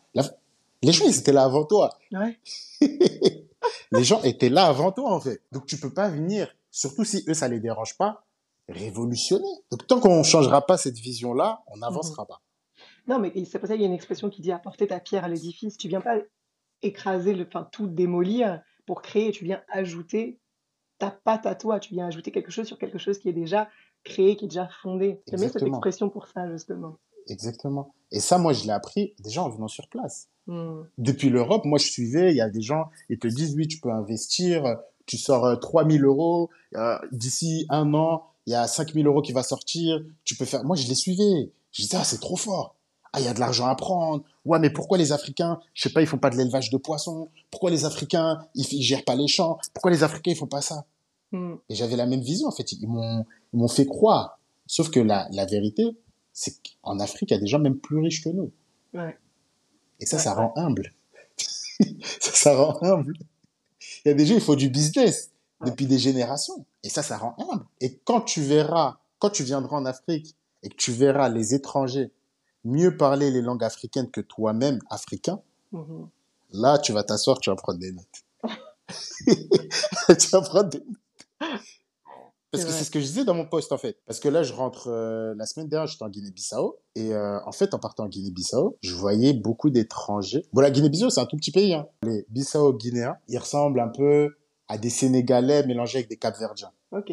[0.82, 1.97] Les gens, ils étaient là avant toi.
[2.12, 2.38] Ouais.
[3.91, 5.41] les gens étaient là avant toi, en fait.
[5.51, 8.23] Donc, tu peux pas venir, surtout si eux, ça les dérange pas,
[8.67, 9.45] révolutionner.
[9.71, 12.41] Donc, tant qu'on changera pas cette vision-là, on n'avancera pas.
[13.08, 15.26] Non, mais c'est pour ça qu'il y a une expression qui dit apporter ta pierre
[15.26, 15.78] à l'édifice.
[15.78, 16.18] Tu viens pas
[16.82, 20.39] écraser, le, enfin tout démolir pour créer, tu viens ajouter
[20.98, 23.70] ta patte à toi, tu viens ajouter quelque chose sur quelque chose qui est déjà
[24.04, 25.22] créé, qui est déjà fondé.
[25.28, 26.98] J'aime bien cette expression pour ça, justement.
[27.28, 27.94] Exactement.
[28.12, 30.30] Et ça, moi, je l'ai appris déjà en venant sur place.
[30.48, 30.84] Hmm.
[30.98, 33.80] Depuis l'Europe, moi, je suivais, il y a des gens, ils te disent, oui, tu
[33.80, 34.76] peux investir, euh,
[35.08, 39.32] tu sors euh, 3000 euros, euh, d'ici un an, il y a 5000 euros qui
[39.32, 40.63] va sortir, tu peux faire...
[40.63, 41.52] Moi, je les suivais.
[41.72, 42.75] Je disais, ah, c'est trop fort.
[43.15, 44.23] Ah, il y a de l'argent à prendre.
[44.43, 47.30] Ouais, mais pourquoi les Africains, je sais pas, ils font pas de l'élevage de poissons?
[47.49, 49.58] Pourquoi les Africains, ils, ils gèrent pas les champs?
[49.73, 50.86] Pourquoi les Africains, ils font pas ça?
[51.32, 51.56] Hmm.
[51.69, 52.71] Et j'avais la même vision, en fait.
[52.73, 54.39] Ils m'ont, ils m'ont fait croire.
[54.67, 55.95] Sauf que la, la vérité,
[56.34, 58.51] c'est qu'en Afrique, il y a des gens même plus riches que nous.
[58.93, 59.17] Ouais.
[60.01, 60.41] Et ça, Ouais, ça ouais.
[60.41, 60.93] rend humble.
[62.19, 63.13] ça, ça rend humble.
[64.04, 65.32] Il y a des gens, il faut du business
[65.65, 66.65] depuis des générations.
[66.84, 67.65] Et ça, ça rend humble.
[67.82, 72.12] Et quand tu verras, quand tu viendras en Afrique et que tu verras les étrangers
[72.65, 75.39] mieux parler les langues africaines que toi-même, africain,
[75.71, 76.08] Mhm.
[76.51, 78.23] là, tu vas t'asseoir, tu vas prendre des notes.
[80.19, 81.60] tu vas prendre des notes.
[82.51, 83.97] Parce que c'est ce que je disais dans mon poste, en fait.
[84.06, 86.80] Parce que là, je rentre, euh, la semaine dernière, j'étais en Guinée-Bissau.
[86.95, 90.45] Et euh, en fait, en partant en Guinée-Bissau, je voyais beaucoup d'étrangers.
[90.54, 91.73] Bon, la Guinée-Bissau, c'est un tout petit pays.
[91.73, 91.86] Hein.
[92.04, 94.38] Les Bissau-Guinéens, ils ressemblent un peu
[94.69, 96.71] à des Sénégalais mélangés avec des Capverdiens.
[96.91, 97.12] Ok.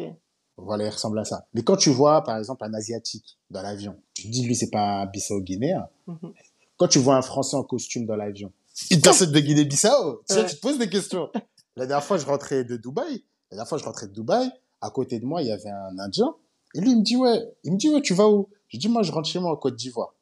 [0.57, 1.47] Voilà, ils ressemblent à ça.
[1.53, 4.69] Mais quand tu vois, par exemple, un Asiatique dans l'avion, tu te dis, lui, c'est
[4.69, 5.87] pas un Bissau-Guinéen.
[6.07, 6.33] Mhm.
[6.77, 8.51] Quand tu vois un Français en costume dans l'avion,
[8.91, 10.49] une personne de Guinée-Bissau, tu, vois, Ouais.
[10.49, 11.29] tu te poses des questions.
[11.75, 13.23] La dernière fois, je rentrais de Dubaï.
[13.51, 14.51] La dernière fois, je rentrais de Dubaï.
[14.81, 16.35] À côté de moi, il y avait un Indien.
[16.75, 18.49] Et lui, il me dit, ouais, il me dit, ouais, tu vas où?
[18.67, 20.13] Je dis, moi, je rentre chez moi en Côte d'Ivoire.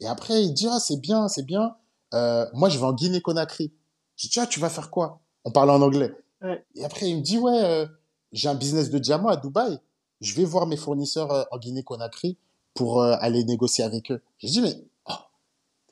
[0.00, 1.76] Et après, il dit, ah, c'est bien, c'est bien.
[2.14, 3.72] Euh, moi, je vais en Guinée-Conakry.
[4.16, 5.20] Je dis, ah, tu vas faire quoi?
[5.44, 6.12] On parle en anglais.
[6.42, 6.64] Ouais.
[6.74, 7.86] Et après, il me dit, ouais, euh,
[8.32, 9.78] j'ai un business de diamants à Dubaï.
[10.20, 12.36] Je vais voir mes fournisseurs euh, en Guinée-Conakry
[12.74, 14.22] pour euh, aller négocier avec eux.
[14.38, 14.76] Je dis, mais
[15.08, 15.14] oh,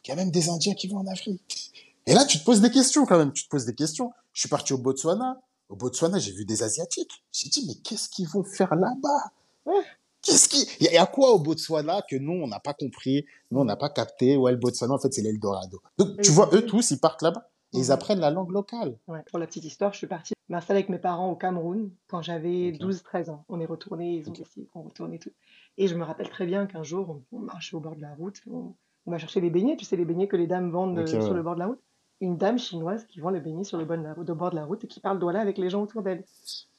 [0.05, 1.73] il y a même des Indiens qui vont en Afrique.
[2.07, 3.33] Et là, tu te poses des questions quand même.
[3.33, 4.13] Tu te poses des questions.
[4.33, 5.41] Je suis parti au Botswana.
[5.69, 7.23] Au Botswana, j'ai vu des Asiatiques.
[7.33, 9.81] J'ai dit, mais qu'est-ce qu'ils vont faire là-bas?
[10.23, 10.67] Qu'est-ce qui...
[10.81, 13.77] Il y a- quoi au Botswana que nous, on n'a pas compris, nous, on n'a
[13.77, 14.37] pas capté?
[14.37, 15.81] Ouais, le Botswana, en fait, c'est l'Eldorado.
[15.99, 17.91] Donc, tu vois, eux tous, ils partent là-bas et ils Mhm.
[17.91, 18.99] apprennent la langue locale.
[19.09, 19.23] Ouais.
[19.31, 22.73] Pour la petite histoire, je suis partie m'installer avec mes parents au Cameroun quand j'avais
[22.75, 22.81] Ok.
[22.81, 23.45] 12-13 ans.
[23.49, 24.39] On est retourné, ils ont Ok.
[24.39, 25.31] décidé qu'on retourne et tout.
[25.79, 28.41] Et je me rappelle très bien qu'un jour, on, marchait au bord de la route,
[28.51, 28.75] on,
[29.07, 31.21] on va chercher les beignets, tu sais, les beignets que les dames vendent euh, ouais.
[31.23, 31.81] sur le bord de la route.
[32.21, 34.51] Une dame chinoise qui vend les beignets sur le bord de la route, au bord
[34.51, 36.25] de la route et qui parle douala avec les gens autour d'elle.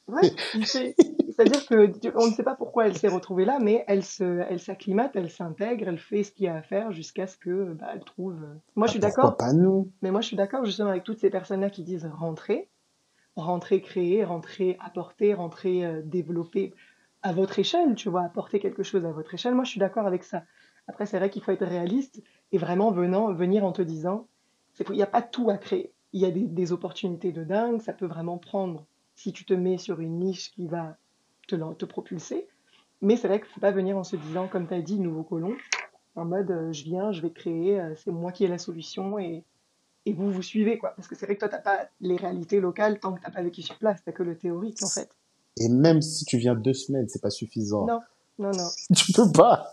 [0.08, 0.22] Ouais,
[0.56, 0.96] il fait-
[1.42, 4.42] c'est-à-dire que tu- on ne sait pas pourquoi elle s'est retrouvée là, mais elle se,
[4.50, 7.74] elle s'acclimate, elle s'intègre, elle fait ce qu'il y a à faire jusqu'à ce que
[7.74, 8.38] bah, elle trouve.
[8.76, 9.38] Moi, je suis Ah, d'accord.
[9.38, 9.92] Pas nous?
[10.02, 12.70] Mais moi, je suis d'accord justement avec toutes ces personnes-là qui disent rentrer,
[13.36, 16.74] rentrer créer, rentrer apporter, rentrer euh, développer
[17.24, 19.56] à votre échelle, tu vois, apporter quelque chose à votre échelle.
[19.56, 20.44] Moi, je suis d'accord avec ça.
[20.88, 24.28] Après, c'est vrai qu'il faut être réaliste et vraiment venant, venir en te disant,
[24.76, 25.94] qu'il n'y a pas tout à créer.
[26.14, 29.54] Il y a des, des opportunités de dingue, ça peut vraiment prendre si tu te
[29.54, 30.98] mets sur une niche qui va
[31.48, 32.48] te, propulser.
[33.02, 35.00] Mais c'est vrai qu'il ne faut pas venir en se disant, comme tu as dit,
[35.00, 35.56] nouveau colon,
[36.16, 39.18] en mode euh, je viens, je vais créer, euh, c'est moi qui ai la solution
[39.18, 39.44] et,
[40.06, 40.94] et vous vous suivez quoi.
[40.96, 43.26] Parce que c'est vrai que toi, tu n'as pas les réalités locales tant que tu
[43.26, 45.10] n'as pas vécu sur place, tu n'as que le théorique en fait.
[45.58, 47.86] Et même si tu viens deux semaines, c'est pas suffisant.
[47.86, 48.00] Non,
[48.40, 48.70] non, non.
[48.96, 49.72] Tu peux pas.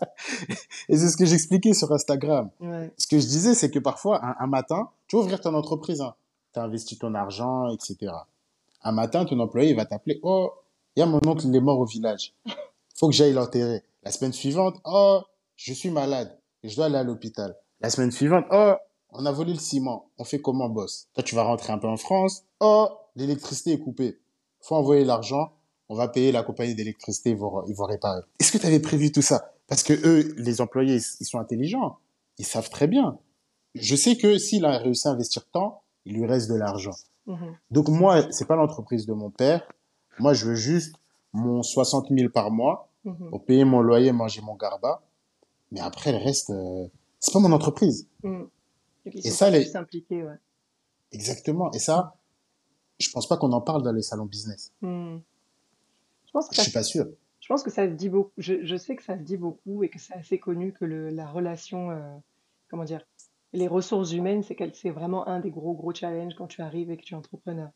[0.89, 2.49] Et c'est ce que j'expliquais sur Instagram.
[2.59, 2.91] Ouais.
[2.97, 6.01] Ce que je disais, c'est que parfois, un, un matin, tu vas ouvrir ton entreprise,
[6.01, 6.15] hein.
[6.53, 8.11] tu as investi ton argent, etc.
[8.83, 10.53] Un matin, ton employé il va t'appeler, oh,
[10.99, 12.33] il y a mon oncle, il est mort au village.
[12.93, 13.83] faut que j'aille l'enterrer.
[14.03, 15.21] La semaine suivante, oh,
[15.55, 17.55] je suis malade et je dois aller à l'hôpital.
[17.79, 18.73] La semaine suivante, oh,
[19.11, 20.09] on a volé le ciment.
[20.17, 22.43] On fait comment, boss Toi, tu vas rentrer un peu en France.
[22.59, 24.19] Oh, l'électricité est coupée.
[24.59, 25.53] faut envoyer l'argent.
[25.87, 28.19] On va payer la compagnie d'électricité, ils vont, ils vont réparer.
[28.37, 29.53] Est-ce que tu avais prévu tout ça?
[29.67, 31.97] Parce que eux, les employés, ils, sont intelligents.
[32.39, 33.17] Ils savent très bien.
[33.73, 36.95] Je sais que s'il a réussi à investir tant, il lui reste de l'argent.
[37.25, 37.55] Mhm.
[37.71, 39.65] Donc moi, c'est pas l'entreprise de mon père.
[40.19, 40.95] Moi, je veux juste
[41.33, 43.29] mon 60 000 par mois Mhm.
[43.29, 45.01] pour payer mon loyer, manger mon garba.
[45.71, 46.87] Mais après, le reste, euh,
[47.19, 48.07] c'est pas mon entreprise.
[48.23, 48.39] Mhm.
[48.41, 48.49] Donc,
[49.15, 50.35] ils Et sont ça, les- plus impliqués, ouais.
[51.11, 51.71] Exactement.
[51.71, 52.15] Et ça,
[52.99, 54.73] je pense pas qu'on en parle dans les salons business.
[54.81, 55.21] Mhm.
[56.25, 57.05] Je pense que Je ça suis pas sûr.
[57.39, 58.31] Je pense que ça se dit beaucoup.
[58.37, 61.09] Je, je sais que ça se dit beaucoup et que c'est assez connu que le,
[61.09, 62.15] la relation, euh,
[62.69, 63.01] comment dire,
[63.53, 66.97] les ressources humaines, c'est c'est vraiment un des gros, gros challenges quand tu arrives et
[66.97, 67.69] que tu es entrepreneur.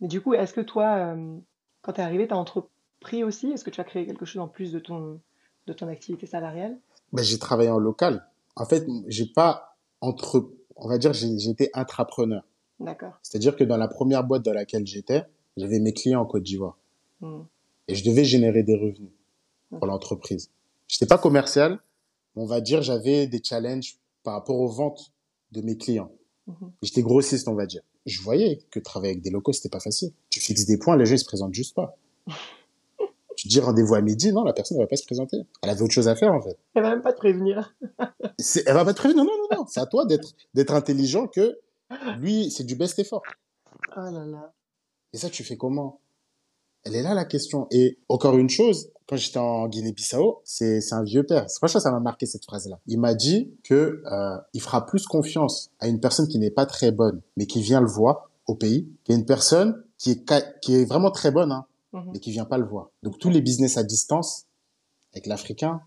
[0.00, 1.38] Mais du coup, est-ce que toi, euh,
[1.86, 3.52] quand tu es arrivé, tu as entrepris aussi?
[3.52, 5.20] Est-ce que tu as créé quelque chose en plus de ton,
[5.68, 6.76] de ton activité salariale?
[7.12, 8.26] Ben, j'ai travaillé en local.
[8.56, 12.42] En fait, j'ai pas entre, on va dire, été intrapreneur.
[12.80, 13.12] D'accord.
[13.22, 15.22] C'est-à-dire que dans la première boîte dans laquelle j'étais,
[15.56, 16.76] j'avais mes clients en Côte d'Ivoire.
[17.20, 17.42] Hmm.
[17.86, 19.12] Et je devais générer des revenus
[19.70, 20.50] pour l'entreprise.
[20.88, 21.78] J'étais pas commercial,
[22.34, 25.12] mais on va dire, j'avais des challenges par rapport aux ventes
[25.52, 26.10] de mes clients.
[26.48, 26.72] Mhm.
[26.82, 27.82] J'étais grossiste, on va dire.
[28.06, 30.12] Je voyais que travailler avec des locaux, c'était pas facile.
[30.30, 31.96] Tu fixes des points, les gens, ils se présentent juste pas.
[33.36, 35.38] tu dis rendez-vous à midi, non, la personne, elle va pas se présenter.
[35.62, 36.56] Elle avait autre chose à faire, en fait.
[36.74, 37.74] Elle va même pas te prévenir.
[37.80, 39.24] Elle va pas te prévenir.
[39.24, 39.66] Non, non, non, non.
[39.68, 41.58] C'est à toi d'être, d'être intelligent que
[42.18, 43.22] lui, c'est du best effort.
[43.96, 44.52] Oh là là.
[45.12, 46.00] Et ça, tu fais comment?
[46.86, 47.66] Elle est là la question.
[47.70, 51.46] Et encore une chose, quand j'étais en Guinée-Bissau, c'est c'est un vieux père.
[51.56, 52.78] Franchement, ça m'a marqué cette phrase-là.
[52.86, 56.64] Il m'a dit que euh, il fera plus confiance à une personne qui n'est pas
[56.66, 60.76] très bonne, mais qui vient le voir au pays, qu'à une personne qui est qui
[60.76, 62.10] est vraiment très bonne, hein, Mhm.
[62.12, 62.90] mais qui vient pas le voir.
[63.02, 64.44] Donc tous les business à distance
[65.12, 65.80] avec l'Africain,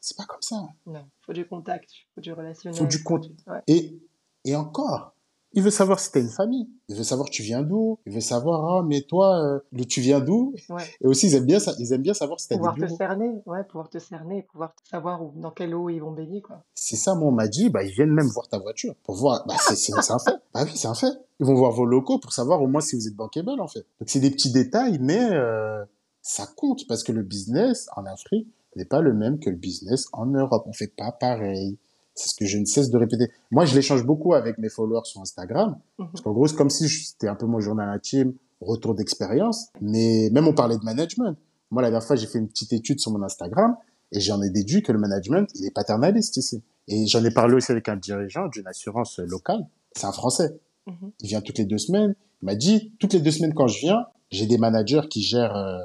[0.00, 0.56] c'est pas comme ça.
[0.86, 2.78] Non, faut du contact, faut du relationnel.
[2.78, 3.26] Faut du compte.
[3.48, 3.60] Ouais.
[3.66, 3.98] Et,
[4.44, 5.14] et encore,
[5.56, 6.68] il veut savoir si t'as une famille.
[6.88, 7.98] Il veut savoir tu viens d'où.
[8.04, 10.54] Il veut savoir, ah, mais toi, euh, le tu viens d'où?
[10.68, 10.82] Ouais.
[11.00, 12.80] Et aussi, ils aiment bien, ça, ils aiment bien savoir si t'as des Pouvoir te
[12.80, 12.96] bureaux.
[12.96, 16.62] cerner, ouais, pouvoir te cerner, pouvoir savoir où, dans quelle eau ils vont baigner, quoi.
[16.74, 18.94] C'est ça, moi, on m'a dit, bah, ils viennent même voir ta voiture.
[19.02, 20.36] Pour voir, bah, c'est un fait.
[20.52, 21.12] Bah oui, c'est un fait.
[21.40, 23.86] Ils vont voir vos locaux pour savoir au moins si vous êtes bankable, en fait.
[23.98, 25.82] Donc, c'est des petits détails, mais, euh,
[26.20, 30.06] ça compte parce que le business en Afrique n'est pas le même que le business
[30.12, 30.64] en Europe.
[30.66, 31.78] On fait pas pareil.
[32.16, 33.28] C'est ce que je ne cesse de répéter.
[33.50, 35.78] Moi, je l'échange beaucoup avec mes followers sur Instagram.
[35.98, 36.08] Mhm.
[36.10, 39.68] Parce qu'en gros, c'est comme si c'était un peu mon journal intime, retour d'expérience.
[39.82, 41.36] Mais même on parlait de management.
[41.70, 43.76] Moi, la dernière fois, j'ai fait une petite étude sur mon Instagram
[44.12, 46.62] et j'en ai déduit que le management, il est paternaliste ici.
[46.88, 49.66] Et j'en ai parlé aussi avec un dirigeant d'une assurance locale.
[49.92, 50.58] C'est un Français.
[50.86, 51.12] Mhm.
[51.20, 52.14] Il vient toutes les deux semaines.
[52.42, 55.56] Il m'a dit, toutes les deux semaines quand je viens, j'ai des managers qui gèrent
[55.56, 55.78] euh,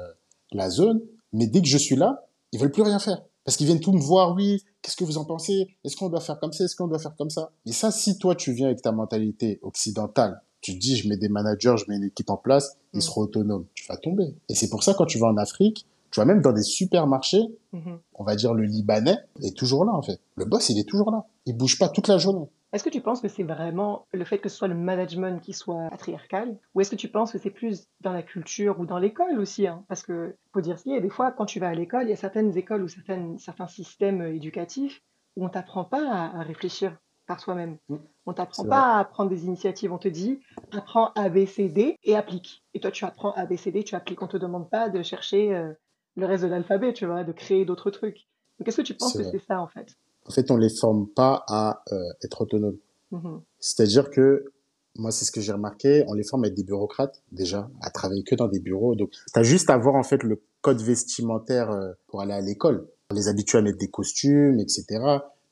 [0.52, 1.00] la zone.
[1.32, 3.22] Mais dès que je suis là, ils veulent plus rien faire.
[3.44, 5.68] Parce qu'ils viennent tout me voir, oui, qu'est-ce que vous en pensez?
[5.84, 6.64] Est-ce qu'on doit faire comme ça?
[6.64, 7.50] Est-ce qu'on doit faire comme ça?
[7.66, 11.16] Et ça, si toi, tu viens avec ta mentalité occidentale, tu te dis, je mets
[11.16, 13.00] des managers, je mets une équipe en place, ils Mm.
[13.00, 13.66] seront autonomes.
[13.74, 14.34] Tu vas tomber.
[14.48, 17.42] Et c'est pour ça, quand tu vas en Afrique, tu vas même dans des supermarchés,
[17.72, 17.98] Mhm.
[18.14, 20.20] on va dire le Libanais est toujours là, en fait.
[20.36, 21.24] Le boss, il est toujours là.
[21.46, 22.46] Il bouge pas toute la journée.
[22.72, 25.52] Est-ce que tu penses que c'est vraiment le fait que ce soit le management qui
[25.52, 26.58] soit patriarcal?
[26.74, 29.66] Ou est-ce que tu penses que c'est plus dans la culture ou dans l'école aussi
[29.66, 29.84] hein?
[29.88, 32.04] Parce que, faut dire ce qu'il y a, des fois, quand tu vas à l'école,
[32.04, 35.02] il y a certaines écoles ou certaines, certains systèmes éducatifs
[35.36, 37.78] où on t'apprend pas à, à réfléchir par soi-même.
[37.88, 37.96] Mm.
[38.26, 39.92] On t'apprend pas à prendre des initiatives.
[39.92, 40.40] On te dit,
[40.72, 42.64] apprends A, B, C, D et applique.
[42.74, 44.22] Et toi, tu apprends A, B, C, D, tu appliques.
[44.22, 45.72] On te demande pas de chercher euh,
[46.16, 48.28] le reste de l'alphabet, tu vois, de créer d'autres trucs.
[48.58, 49.96] Donc, est-ce que tu penses que c'est ça, en fait?
[50.26, 52.78] En fait, on les forme pas à euh, être autonomes.
[53.10, 53.40] Mhm.
[53.58, 54.52] C'est-à-dire que,
[54.96, 57.90] moi, c'est ce que j'ai remarqué, on les forme à être des bureaucrates, déjà, à
[57.90, 58.94] travailler que dans des bureaux.
[58.94, 62.40] Donc, tu as juste à voir, en fait, le code vestimentaire euh, pour aller à
[62.40, 62.88] l'école.
[63.10, 64.84] On les habitue à mettre des costumes, etc.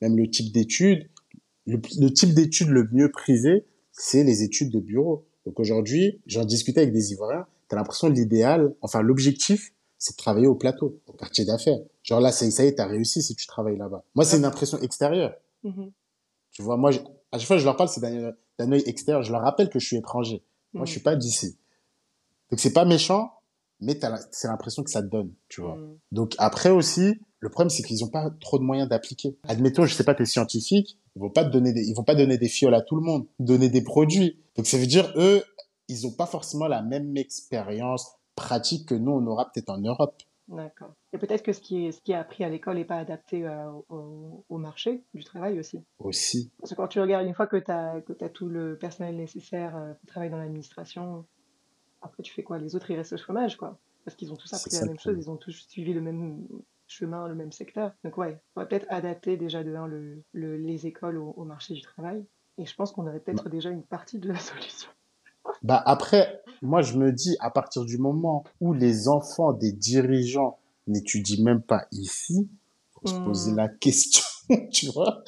[0.00, 1.08] Même le type d'études.
[1.66, 5.26] Le, le type d'études le mieux prisé, c'est les études de bureau.
[5.46, 10.16] Donc, aujourd'hui, j'en discutais avec des Ivoiriens, tu as l'impression l'idéal, enfin, l'objectif, c'est de
[10.16, 11.78] travailler au plateau, au quartier d'affaires.
[12.02, 14.02] Genre là, ça, y est, ça y est, t'as réussi si tu travailles là-bas.
[14.16, 15.34] Moi, c'est une impression extérieure.
[15.62, 15.92] Mhm.
[16.50, 16.98] Tu vois, moi, je-
[17.30, 19.22] à chaque fois que je leur parle, c'est d'un œil extérieur.
[19.22, 20.42] Je leur rappelle que je suis étranger.
[20.72, 20.92] Moi, je Mhm.
[20.94, 21.56] suis pas d'ici.
[22.50, 23.30] Donc, c'est pas méchant,
[23.80, 23.98] mais
[24.32, 25.76] c'est l'impression que ça te donne, tu vois.
[25.76, 25.98] Mhm.
[26.12, 29.36] Donc, après aussi, le problème, c'est qu'ils ont pas trop de moyens d'appliquer.
[29.48, 32.14] Admettons, je sais pas, t'es scientifique, ils vont pas te donner des, ils vont pas
[32.14, 34.38] donner des fioles à tout le monde, donner des produits.
[34.56, 35.42] Donc, ça veut dire, eux,
[35.88, 40.22] ils ont pas forcément la même expérience pratique que nous, on aura peut-être en Europe.
[40.48, 40.94] D'accord.
[41.12, 43.46] Et peut-être que ce qui est, ce qui est appris à l'école n'est pas adapté
[43.46, 45.84] euh, au, au marché du travail aussi.
[46.00, 46.50] Aussi.
[46.58, 49.76] Parce que quand tu regardes, une fois que tu as, que tout le personnel nécessaire
[49.76, 51.24] euh, pour travailler dans l'administration,
[52.02, 52.58] après tu fais quoi?
[52.58, 53.78] Les autres, ils restent au chômage, quoi.
[54.04, 56.44] Parce qu'ils ont tous appris la même chose, ils ont tous suivi le même
[56.88, 57.92] chemin, le même secteur.
[58.02, 61.74] Donc ouais, on va peut-être adapter déjà de le, le- les écoles au, au marché
[61.74, 62.24] du travail.
[62.58, 64.90] Et je pense qu'on aurait peut-être déjà une partie de la solution.
[65.62, 70.58] Bah après, moi je me dis, à partir du moment où les enfants des dirigeants
[70.86, 72.48] n'étudient même pas ici,
[72.92, 73.56] faut se poser Hmm.
[73.56, 74.24] la question,
[74.72, 75.22] tu vois,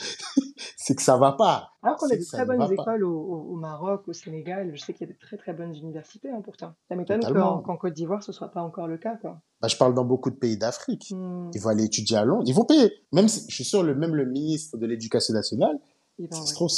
[0.76, 1.70] c'est que ça va pas.
[1.82, 5.06] Alors qu'on a de très ne bonnes écoles au, Maroc, au Sénégal, je sais qu'il
[5.06, 6.74] y a de très très bonnes universités hein, pourtant.
[6.88, 9.40] Ça m'étonne qu'en Côte d'Ivoire ce soit pas encore le cas, quoi.
[9.60, 11.12] Bah, je parle dans beaucoup de pays d'Afrique.
[11.14, 12.44] Hmm, Ils vont aller étudier à Londres.
[12.46, 12.92] Ils vont payer.
[13.12, 15.78] Même si, je suis sûr, le, même le ministre de l'Éducation nationale,
[16.18, 16.68] il va, ça se trouve.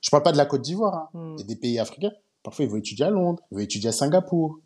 [0.00, 2.12] Je parle pas de la Côte d'Ivoire, hein, Hmm, et des pays africains.
[2.46, 4.60] Parfois, ils vont étudier à Londres, ils vont étudier à Singapour.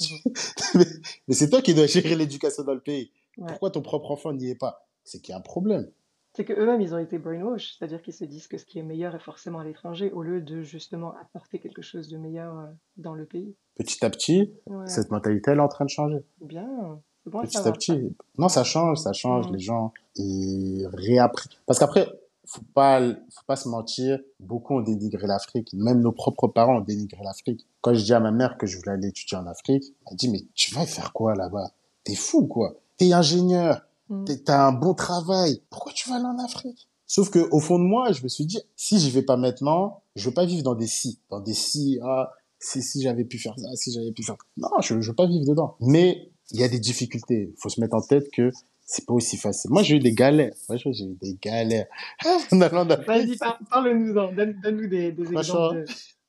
[0.00, 0.32] mhm,
[0.76, 0.84] mais
[1.28, 3.12] mais c'est toi qui dois gérer l'éducation dans le pays.
[3.36, 3.46] ouais.
[3.48, 4.88] Pourquoi ton propre enfant n'y est pas?
[5.04, 5.90] C'est qu'il y a un problème.
[6.34, 8.82] C'est que eux-mêmes ils ont été brainwash, c'est-à-dire qu'ils se disent que ce qui est
[8.82, 12.66] meilleur est forcément à l'étranger, au lieu de justement apporter quelque chose de meilleur euh,
[12.96, 13.54] dans le pays.
[13.76, 16.24] Petit à petit, Ouais, cette mentalité, elle est en train de changer.
[16.40, 17.00] bien.
[17.26, 18.16] Bon Petit à petit.
[18.38, 19.48] Non, ça change, ça change.
[19.48, 21.52] Hmm, Les gens, ils réapprennent.
[21.66, 22.08] Parce qu'après,
[22.50, 24.18] faut pas, faut pas se mentir.
[24.40, 25.70] Beaucoup ont dénigré l'Afrique.
[25.74, 27.66] Même nos propres parents ont dénigré l'Afrique.
[27.80, 30.28] Quand je dis à ma mère que je voulais aller étudier en Afrique, elle dit,
[30.28, 31.72] mais tu vas faire quoi là-bas?
[32.04, 32.74] T'es fou, quoi.
[32.96, 33.82] T'es ingénieur.
[34.24, 35.60] T'es- T'as un bon travail.
[35.70, 36.88] Pourquoi tu vas aller en Afrique?
[37.06, 40.02] Sauf que, au fond de moi, je me suis dit, si j'y vais pas maintenant,
[40.16, 43.38] je veux pas vivre dans des si, dans des si, ah, si, si j'avais pu
[43.38, 44.36] faire ça, si j'avais pu faire.
[44.56, 45.76] Non, je, je veux pas vivre dedans.
[45.80, 47.54] Mais, il y a des difficultés.
[47.58, 48.50] Faut se mettre en tête que
[48.90, 49.70] c'est pas aussi facile.
[49.70, 50.54] Moi, j'ai eu des galères.
[50.64, 51.86] Franchement, j'ai eu des galères.
[52.50, 53.36] Vas-y,
[53.70, 55.84] parle-nous-en, donne, donne-nous des, exemples de,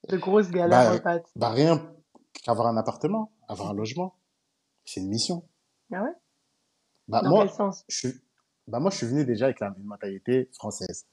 [0.09, 1.25] de grosses galères bah, en pâte.
[1.37, 1.89] bah, rien
[2.43, 4.13] qu'avoir un appartement, avoir un logement.
[4.83, 5.47] C'est une mission.
[5.93, 6.09] Ah ouais?
[7.07, 7.85] Bah, Dans quel moi, sens?
[7.87, 8.09] je
[8.67, 11.05] bah, moi, je suis venu déjà avec la, une mentalité française.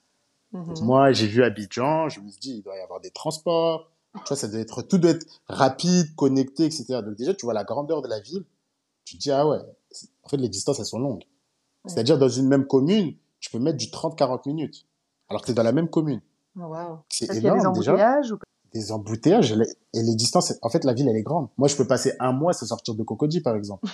[0.53, 3.11] Donc, Mhm, moi, j'ai vu Abidjan, je me suis dit, il doit y avoir des
[3.13, 3.93] transports.
[4.15, 7.03] Tu vois, ça doit être, tout doit être rapide, connecté, etc.
[7.05, 8.45] Donc, déjà, tu vois la grandeur de la ville.
[9.05, 9.59] Tu te dis, ah ouais,
[10.25, 11.23] en fait, les distances, elles sont longues.
[11.87, 14.87] C'est-à-dire, dans une même commune, tu peux mettre du 30-40 minutes.
[15.29, 16.21] Alors que tu es dans la même commune.
[16.57, 16.99] Wow.
[17.09, 17.93] C'est y a des énorme, déjà.
[17.93, 18.39] embouteillages ou...
[18.73, 21.49] Des embouteillages, les- et les distances, en fait, la ville, elle est grande.
[21.57, 23.89] Moi, je peux passer un mois sans sortir de Cocody, par exemple.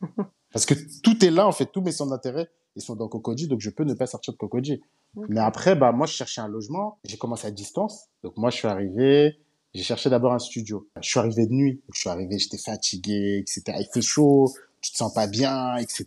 [0.52, 3.48] Parce que tout est là, en fait, tous mes centres d'intérêt, ils sont dans Cocody,
[3.48, 4.80] donc je peux ne pas sortir de Cocody.
[5.28, 6.98] Mais après, bah, moi, je cherchais un logement.
[7.04, 8.06] J'ai commencé à distance.
[8.22, 9.38] Donc, moi, je suis arrivé.
[9.74, 10.88] J'ai cherché d'abord un studio.
[11.00, 11.74] Je suis arrivé de nuit.
[11.74, 13.62] Donc, je suis arrivé, j'étais fatigué, etc.
[13.80, 16.06] Il fait chaud, tu te sens pas bien, etc.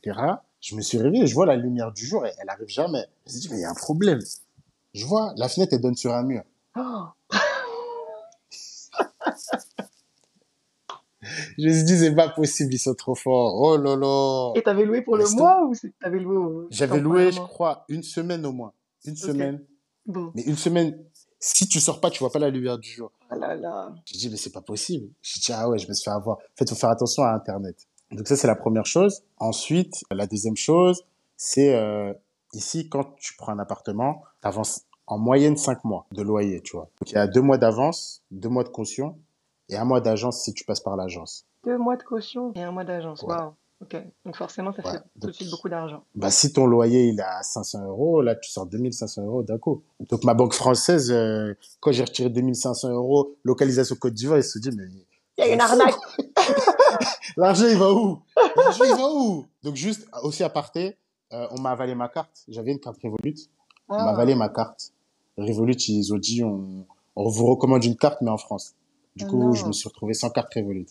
[0.62, 3.06] Je me suis réveillé, je vois la lumière du jour et elle arrive jamais.
[3.26, 4.19] Je me suis dit, mais il y a un problème.
[4.93, 6.43] Je vois, la fenêtre, elle donne sur un mur.
[6.78, 7.06] Oh,
[11.58, 13.54] Je me suis dit, c'est pas possible, ils sont trop forts.
[13.62, 14.52] Oh là là.
[14.56, 18.02] Et t'avais loué pour le mois ou t'avais loué au- J'avais loué, je crois, une
[18.04, 18.74] semaine au moins.
[19.06, 19.63] Une semaine.
[20.06, 20.32] Bon.
[20.36, 20.97] Mais une semaine,
[21.39, 23.12] si tu sors pas, tu vois pas la lumière du jour.
[23.30, 23.93] Ah là là.
[24.06, 25.10] J'ai dit, mais c'est pas possible.
[25.21, 26.38] J'ai dit, ah ouais, je me suis fait avoir.
[26.38, 27.78] En fait, faut faire attention à Internet.
[28.12, 29.24] Donc ça, c'est la première chose.
[29.39, 31.04] Ensuite, la deuxième chose,
[31.38, 32.13] c'est euh,
[32.54, 36.76] ici, quand tu prends un appartement, tu avances en moyenne cinq mois de loyer, tu
[36.76, 36.89] vois.
[37.00, 39.17] Donc il y a deux mois d'avance, deux mois de caution.
[39.69, 41.45] et un mois d'agence si tu passes par l'agence.
[41.65, 43.24] Deux mois de caution et un mois d'agence.
[43.24, 43.54] Waouh.
[43.82, 43.95] Ok.
[44.26, 44.91] Donc forcément, ça Ouais.
[44.91, 46.04] fait tout de suite beaucoup d'argent.
[46.13, 49.58] bah, si ton loyer il est à 500 euros, là tu sors 2500 euros d'un
[49.58, 49.82] coup.
[50.10, 54.60] Donc ma banque française, euh, quand j'ai retiré 2500 euros, localisation Côte d'Ivoire, ils se
[54.60, 54.84] disent mais
[55.41, 55.95] Il y a une arnaque.
[57.38, 58.19] L'argent, il va où?
[58.56, 59.45] L'argent, il va où?
[59.63, 60.97] Donc, juste, aussi à parté,
[61.34, 62.43] euh, on m'a avalé ma carte.
[62.47, 63.36] J'avais une carte Revolut.
[63.89, 64.10] On m'a Ah.
[64.12, 64.91] avalé ma carte.
[65.38, 68.73] Revolut, ils ont dit, on, on vous recommande une carte, mais en France.
[69.15, 69.54] Du Ah coup, non.
[69.54, 70.86] je me suis retrouvé sans carte Revolut.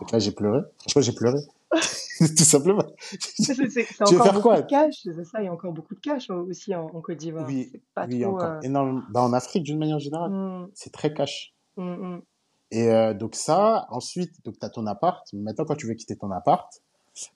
[0.00, 0.60] Donc là, j'ai pleuré.
[0.80, 1.38] Franchement, j'ai pleuré.
[2.18, 2.82] Tout simplement.
[3.10, 4.60] C'est c'est- c'est Tu veux faire quoi?
[4.62, 7.00] de cash, c'est ça, il y a encore beaucoup de cash euh, aussi en, en
[7.00, 7.44] Côte d'Ivoire.
[7.46, 8.34] Oui, C'est pas oui, trop.
[8.34, 9.04] encore euh, énorme.
[9.10, 11.52] Bah, en Afrique, d'une manière générale, hum, c'est très cash.
[11.76, 12.22] hum.
[12.70, 15.26] Et euh, donc ça, ensuite, donc tu as ton appart.
[15.32, 16.82] Maintenant, quand tu veux quitter ton appart,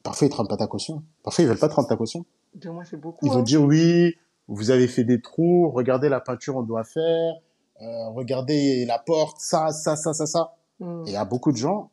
[0.02, 1.02] parfois, ils te rendent pas ta caution.
[1.22, 2.24] Parfois, ils veulent pas te rendre ta caution.
[2.54, 3.24] Deux mois, c'est beaucoup.
[3.24, 3.42] Ils vont hein.
[3.42, 4.14] dire oui,
[4.48, 7.34] vous avez fait des trous, regardez la peinture on doit faire,
[7.80, 10.54] euh, regardez la porte, ça, ça, ça, ça, ça.
[10.80, 11.04] Hum.
[11.06, 11.90] Et a beaucoup de gens,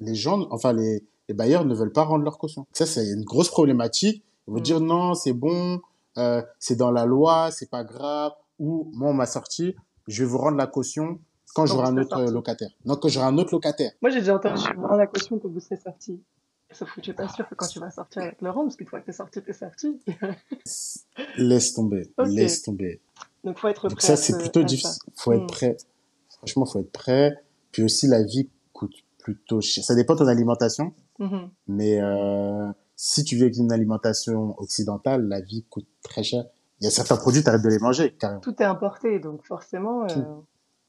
[0.00, 2.66] les gens, enfin les, les bailleurs ne veulent pas rendre leur caution.
[2.72, 4.24] Ça, c'est une grosse problématique.
[4.48, 4.62] Ils vont Mm.
[4.62, 5.80] dire non, c'est bon,
[6.18, 8.32] euh, c'est dans la loi, c'est pas grave.
[8.58, 9.74] Ou moi, on m'a sorti,
[10.06, 11.18] je vais vous rendre la caution
[11.54, 12.32] quand j'aurai un autre sorti.
[12.32, 12.70] locataire.
[12.84, 13.92] Non, quand j'aurai un autre locataire.
[14.02, 16.20] Moi, j'ai déjà entendu rendre la caution que vous serez sorti.
[16.72, 18.88] Sauf que tu n'es pas sûr que quand tu vas sortir avec Laurent, parce qu'une
[18.88, 20.00] fois que tu es sorti, tu es sorti.
[21.36, 23.00] Laisse tomber, laisse tomber.
[23.44, 24.66] Donc, faut être Donc prêt ça, à c'est ce- plutôt ça.
[24.66, 25.02] difficile.
[25.16, 25.46] Faut être Mm.
[25.46, 25.76] prêt.
[26.38, 27.34] Franchement, faut être prêt.
[27.72, 29.84] Puis aussi, la vie coûte plutôt cher.
[29.84, 31.50] Ça dépend de ton alimentation, Mhm.
[31.68, 36.44] mais euh, si tu vis avec une alimentation occidentale, la vie coûte très cher.
[36.80, 38.40] Il y a certains produits, tu arrêtes de les manger, carrément.
[38.40, 40.44] Tout est importé, donc forcément, euh, Tout.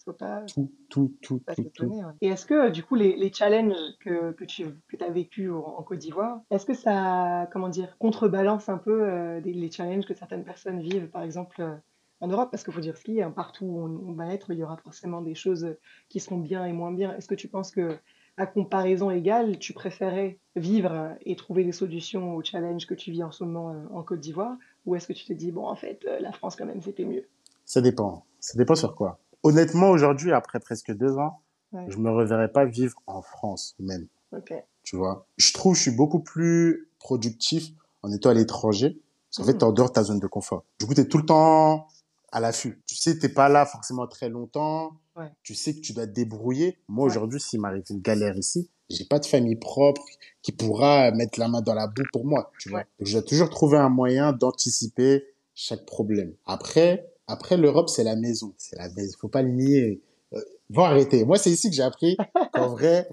[0.05, 1.85] Faut pas, Tout, tout, tout, pas tout, tout.
[1.87, 2.03] ouais.
[2.21, 5.57] Et est-ce que, du coup, les, les challenges que, que tu que as vécu en,
[5.59, 10.05] en Côte d'Ivoire, est-ce que ça, comment dire, contrebalance un peu euh, des- les challenges
[10.05, 11.75] que certaines personnes vivent, par exemple, euh,
[12.21, 12.49] en Europe?
[12.51, 14.59] Parce qu'il faut dire ce qu'il y a, partout où on, on va être, il
[14.59, 15.75] y aura forcément des choses
[16.09, 17.15] qui seront bien et moins bien.
[17.17, 17.97] Est-ce que tu penses que,
[18.37, 23.23] à comparaison égale, tu préférais vivre et trouver des solutions aux challenges que tu vis
[23.23, 24.55] en ce moment euh, en Côte d'Ivoire?
[24.85, 27.05] Ou est-ce que tu te dis, bon, en fait, euh, la France, quand même, c'était
[27.05, 27.25] mieux?
[27.63, 28.25] Ça dépend.
[28.39, 29.19] Ça dépend sur quoi.
[29.45, 31.39] Honnêtement, aujourd'hui, après presque deux ans,
[31.71, 31.85] Ouais.
[31.89, 34.07] je me reverrais pas vivre en France même.
[34.35, 34.53] Ok.
[34.83, 35.27] Tu vois?
[35.37, 37.69] Je trouve que je suis beaucoup plus productif
[38.01, 38.99] en étant à l'étranger.
[39.29, 39.57] Parce qu'en fait, Mm.
[39.59, 40.63] t'es en dehors de ta zone de confort.
[40.79, 41.87] Du coup, t'es tout le temps
[42.31, 42.81] à l'affût.
[42.87, 44.93] Tu sais, t'es pas là forcément très longtemps.
[45.15, 45.31] Ouais.
[45.43, 46.77] Tu sais que tu dois te débrouiller.
[46.87, 47.11] Moi, Ouais.
[47.11, 50.01] aujourd'hui, s'il m'arrive une galère ici, j'ai pas de famille propre
[50.41, 52.51] qui pourra mettre la main dans la boue pour moi.
[52.59, 52.79] Tu vois.
[52.99, 56.33] Donc, je dois toujours trouver un moyen d'anticiper chaque problème.
[56.45, 58.53] Après, après l'Europe, c'est la maison.
[58.57, 59.17] C'est la maison.
[59.19, 60.01] Faut pas le nier.
[60.33, 61.25] Euh, vont arrêter.
[61.25, 62.17] Moi, c'est ici que j'ai appris
[62.53, 63.07] qu'en vrai,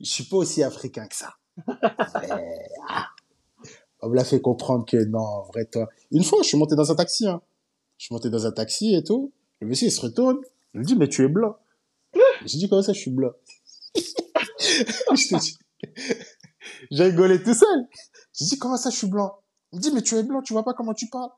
[0.00, 1.34] je suis pas aussi africain que ça.
[2.88, 3.08] Ah,
[4.00, 5.88] on me l'a fait comprendre que non, en vrai, toi.
[6.10, 7.42] Une fois, je suis monté dans un taxi, hein.
[7.96, 9.32] Je suis monté dans un taxi et tout.
[9.60, 10.38] Le monsieur, il se retourne.
[10.74, 11.56] Il me dit, mais tu es blanc.
[12.44, 13.32] J'ai dit, comment ça, je suis blanc?
[16.90, 17.86] J'ai rigolé tout seul.
[18.32, 19.40] J'ai dit, comment ça, je suis blanc?
[19.72, 21.30] Il me dit, mais tu es blanc, tu vois pas comment tu parles?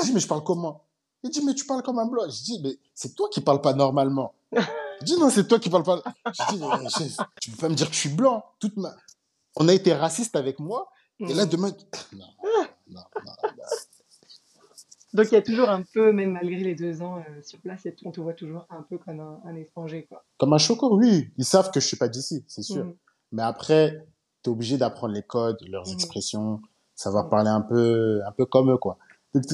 [0.00, 0.85] J'ai dit, mais je parle comment?
[1.26, 2.22] Il dit, mais tu parles comme un blanc.
[2.28, 4.34] J'ai dit, mais c'est toi qui parles pas normalement.
[4.52, 6.02] Je dis, non, c'est toi qui parles pas.
[6.32, 8.44] Je dis, mais chef, tu peux pas me dire que je suis blanc.
[8.60, 8.94] Toute ma...
[9.56, 10.88] On a été raciste avec moi.
[11.18, 11.48] Et là, Mm.
[11.48, 11.70] demain,
[12.12, 12.26] non,
[12.88, 13.02] non.
[15.14, 17.86] Donc il y a toujours un peu, même malgré les deux ans euh, sur place,
[18.04, 20.24] on te voit toujours un peu comme un, un étranger, quoi.
[20.36, 21.30] Comme un choco, oui.
[21.38, 22.84] Ils savent que je suis pas d'ici, c'est sûr.
[22.84, 22.94] Mm.
[23.32, 24.06] Mais après,
[24.42, 25.94] t'es obligé d'apprendre les codes, leurs Mhm.
[25.94, 26.60] expressions,
[26.94, 28.98] savoir parler un peu, un peu comme eux, quoi.
[29.34, 29.44] Donc,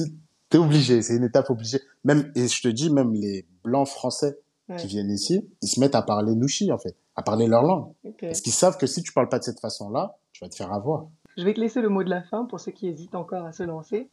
[0.53, 1.79] t'es- obligé, c'est une étape obligée.
[2.03, 4.37] Même, et je te dis, même les blancs français
[4.69, 4.77] Ouais.
[4.77, 7.91] qui viennent ici, ils se mettent à parler louchi, en fait, à parler leur langue.
[8.21, 10.71] Parce qu'ils savent que si tu parles pas de cette façon-là, tu vas te faire
[10.71, 11.07] avoir.
[11.37, 13.51] Je vais te laisser le mot de la fin pour ceux qui hésitent encore à
[13.51, 14.09] se lancer.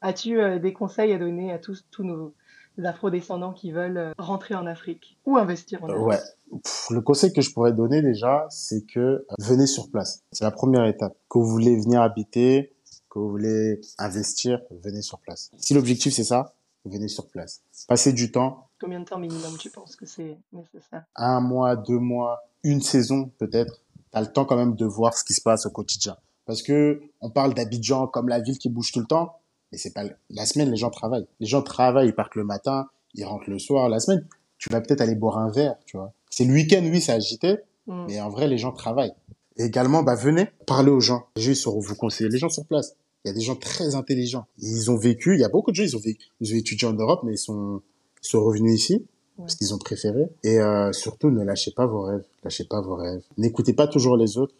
[0.00, 2.34] As-tu euh, des conseils à donner à tous, tous nos
[2.82, 6.06] afro-descendants qui veulent euh, rentrer en Afrique ou investir en Euh, Afrique?
[6.08, 6.58] ouais.
[6.64, 10.24] Pff, le conseil que je pourrais donner déjà, c'est que venez sur place.
[10.32, 11.16] C'est la première étape.
[11.30, 12.74] Que vous voulez venir habiter,
[13.12, 15.50] que vous voulez investir, venez sur place.
[15.58, 16.54] Si l'objectif c'est ça,
[16.86, 17.60] venez sur place.
[17.86, 21.04] Passez du temps, Combien de temps minimum tu penses que c'est nécessaire?
[21.14, 23.82] un mois, deux mois, une saison peut-être.
[24.10, 26.16] T'as le temps quand même de voir ce qui se passe au quotidien.
[26.46, 29.36] Parce que on parle d'Abidjan comme la ville qui bouge tout le temps,
[29.70, 30.70] mais c'est pas la semaine.
[30.70, 31.26] Les gens travaillent.
[31.38, 33.88] Les gens travaillent, ils partent le matin, ils rentrent le soir.
[33.90, 34.26] La semaine,
[34.58, 36.12] tu vas peut-être aller boire un verre, tu vois.
[36.30, 38.04] C'est le week-end, oui, c'est agité, Mm.
[38.08, 39.14] mais en vrai, les gens travaillent.
[39.56, 41.24] Et également, bah, venez parler aux gens.
[41.36, 42.30] Les gens, ils sauront vous conseiller.
[42.30, 42.94] Les gens sur place.
[43.24, 44.46] Il y a des gens très intelligents.
[44.58, 46.88] Ils ont vécu, il y a beaucoup de gens, ils ont vécu, ils ont étudié
[46.88, 47.80] en Europe, mais ils sont,
[48.22, 49.06] ils sont revenus ici.
[49.38, 50.28] Parce qu'ils ont préféré.
[50.44, 52.24] Et euh, surtout, ne lâchez pas vos rêves.
[52.44, 53.22] Lâchez pas vos rêves.
[53.38, 54.54] N'écoutez pas toujours les autres.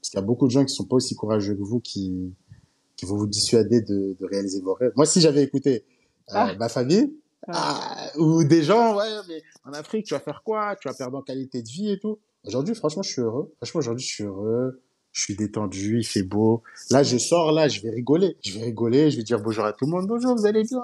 [0.00, 2.34] Parce qu'il y a beaucoup de gens qui sont pas aussi courageux que vous qui,
[2.96, 4.92] qui vont vous dissuader de, de réaliser vos rêves.
[4.96, 5.84] Moi, si j'avais écouté
[6.30, 6.54] euh, Ah.
[6.58, 7.12] ma famille,
[7.48, 7.80] Ah.
[8.14, 10.76] ah, ou des gens, ouais, mais en Afrique, tu vas faire quoi?
[10.76, 12.18] Tu vas perdre en qualité de vie et tout.
[12.46, 13.50] Aujourd'hui, franchement, je suis heureux.
[13.56, 14.80] Franchement, aujourd'hui, je suis heureux.
[15.12, 16.62] Je suis détendu, il fait beau.
[16.90, 18.36] Là, je sors, là, je vais rigoler.
[18.44, 20.06] Je vais rigoler, je vais dire bonjour à tout le monde.
[20.06, 20.82] Bonjour, vous allez bien?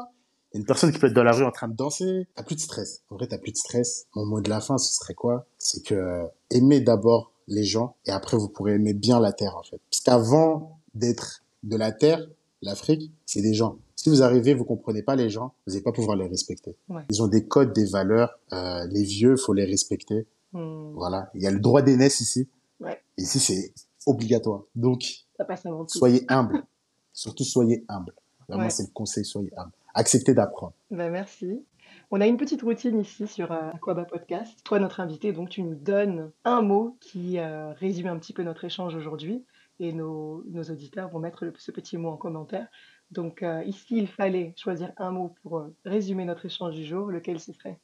[0.53, 2.27] Il y a une personne qui peut être dans la rue en train de danser.
[2.35, 3.03] T'as plus de stress.
[3.11, 4.07] En vrai, t'as plus de stress.
[4.15, 5.47] Mon mot de la fin, ce serait quoi?
[5.59, 9.57] C'est que euh, aimez d'abord les gens et après, vous pourrez aimer bien la terre,
[9.57, 9.81] en fait.
[9.91, 12.27] Parce qu'avant d'être de la terre,
[12.63, 13.79] l'Afrique, c'est des gens.
[13.97, 16.77] Si vous arrivez, vous comprenez pas les gens, vous n'allez pas pouvoir les respecter.
[16.89, 17.03] Ouais.
[17.11, 18.39] Ils ont des codes, des valeurs.
[18.53, 20.27] Euh, les vieux, faut les respecter.
[20.53, 20.93] Hmm.
[20.95, 21.31] Voilà.
[21.35, 22.49] Il y a le droit d'aînesse ici.
[22.81, 23.01] Ouais.
[23.17, 23.73] Ici, c'est
[24.07, 24.63] obligatoire.
[24.75, 25.03] Donc,
[25.37, 25.99] Ça passe avant tout.
[25.99, 26.65] soyez humble.
[27.13, 28.13] Surtout, soyez humble.
[28.49, 28.71] Vraiment, Ouais.
[28.71, 29.73] c'est le conseil, soyez humble.
[29.95, 30.75] Acceptez d'apprendre.
[30.91, 31.65] Ben, merci.
[32.11, 34.59] On a une petite routine ici sur euh, Aquaba Podcast.
[34.65, 38.43] Toi, notre invité, donc tu nous donnes un mot qui euh, résume un petit peu
[38.43, 39.45] notre échange aujourd'hui
[39.81, 42.69] et nos, nos auditeurs vont mettre le- ce petit mot en commentaire.
[43.11, 47.07] Donc euh, ici, il fallait choisir un mot pour euh, résumer notre échange du jour.
[47.09, 47.79] Lequel ce serait?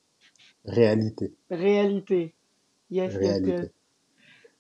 [0.65, 1.33] Réalité.
[1.51, 2.35] Réalité.
[2.91, 3.15] Yes.
[3.17, 3.71] Réalité.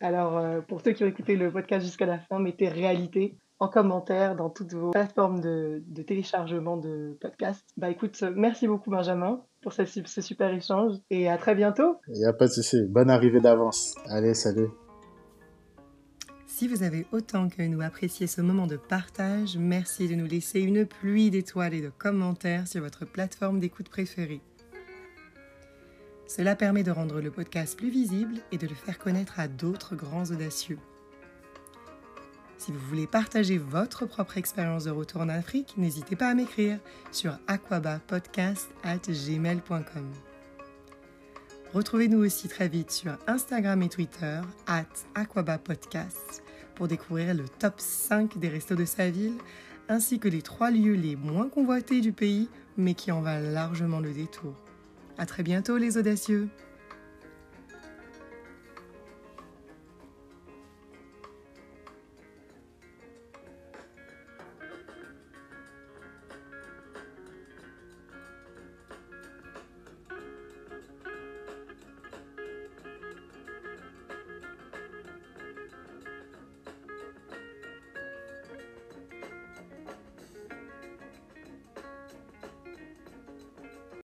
[0.00, 3.68] Alors, euh, pour ceux qui ont écouté le podcast jusqu'à la fin, mettez réalité en
[3.68, 7.68] commentaire dans toutes vos plateformes de, de téléchargement de podcasts.
[7.76, 11.98] Bah écoute, euh, merci beaucoup Benjamin pour ce super échange et à très bientôt.
[12.08, 12.82] Il n'y a pas de souci.
[12.88, 13.94] Bonne arrivée d'avance.
[14.06, 14.68] Allez, salut.
[16.46, 20.60] Si vous avez autant que nous apprécié ce moment de partage, merci de nous laisser
[20.60, 24.40] une pluie d'étoiles et de commentaires sur votre plateforme d'écoute préférée.
[26.30, 29.96] Cela permet de rendre le podcast plus visible et de le faire connaître à d'autres
[29.96, 30.78] grands audacieux.
[32.56, 36.78] Si vous voulez partager votre propre expérience de retour en Afrique, n'hésitez pas à m'écrire
[37.10, 40.10] sur aquabapodcast.gmail.com.
[41.74, 46.44] Retrouvez-nous aussi très vite sur Instagram et Twitter, at aquabapodcast,
[46.76, 49.38] pour découvrir le top 5 des restos de sa ville,
[49.88, 53.98] ainsi que les trois lieux les moins convoités du pays, mais qui en valent largement
[53.98, 54.54] le détour.
[55.20, 56.48] À très bientôt les audacieux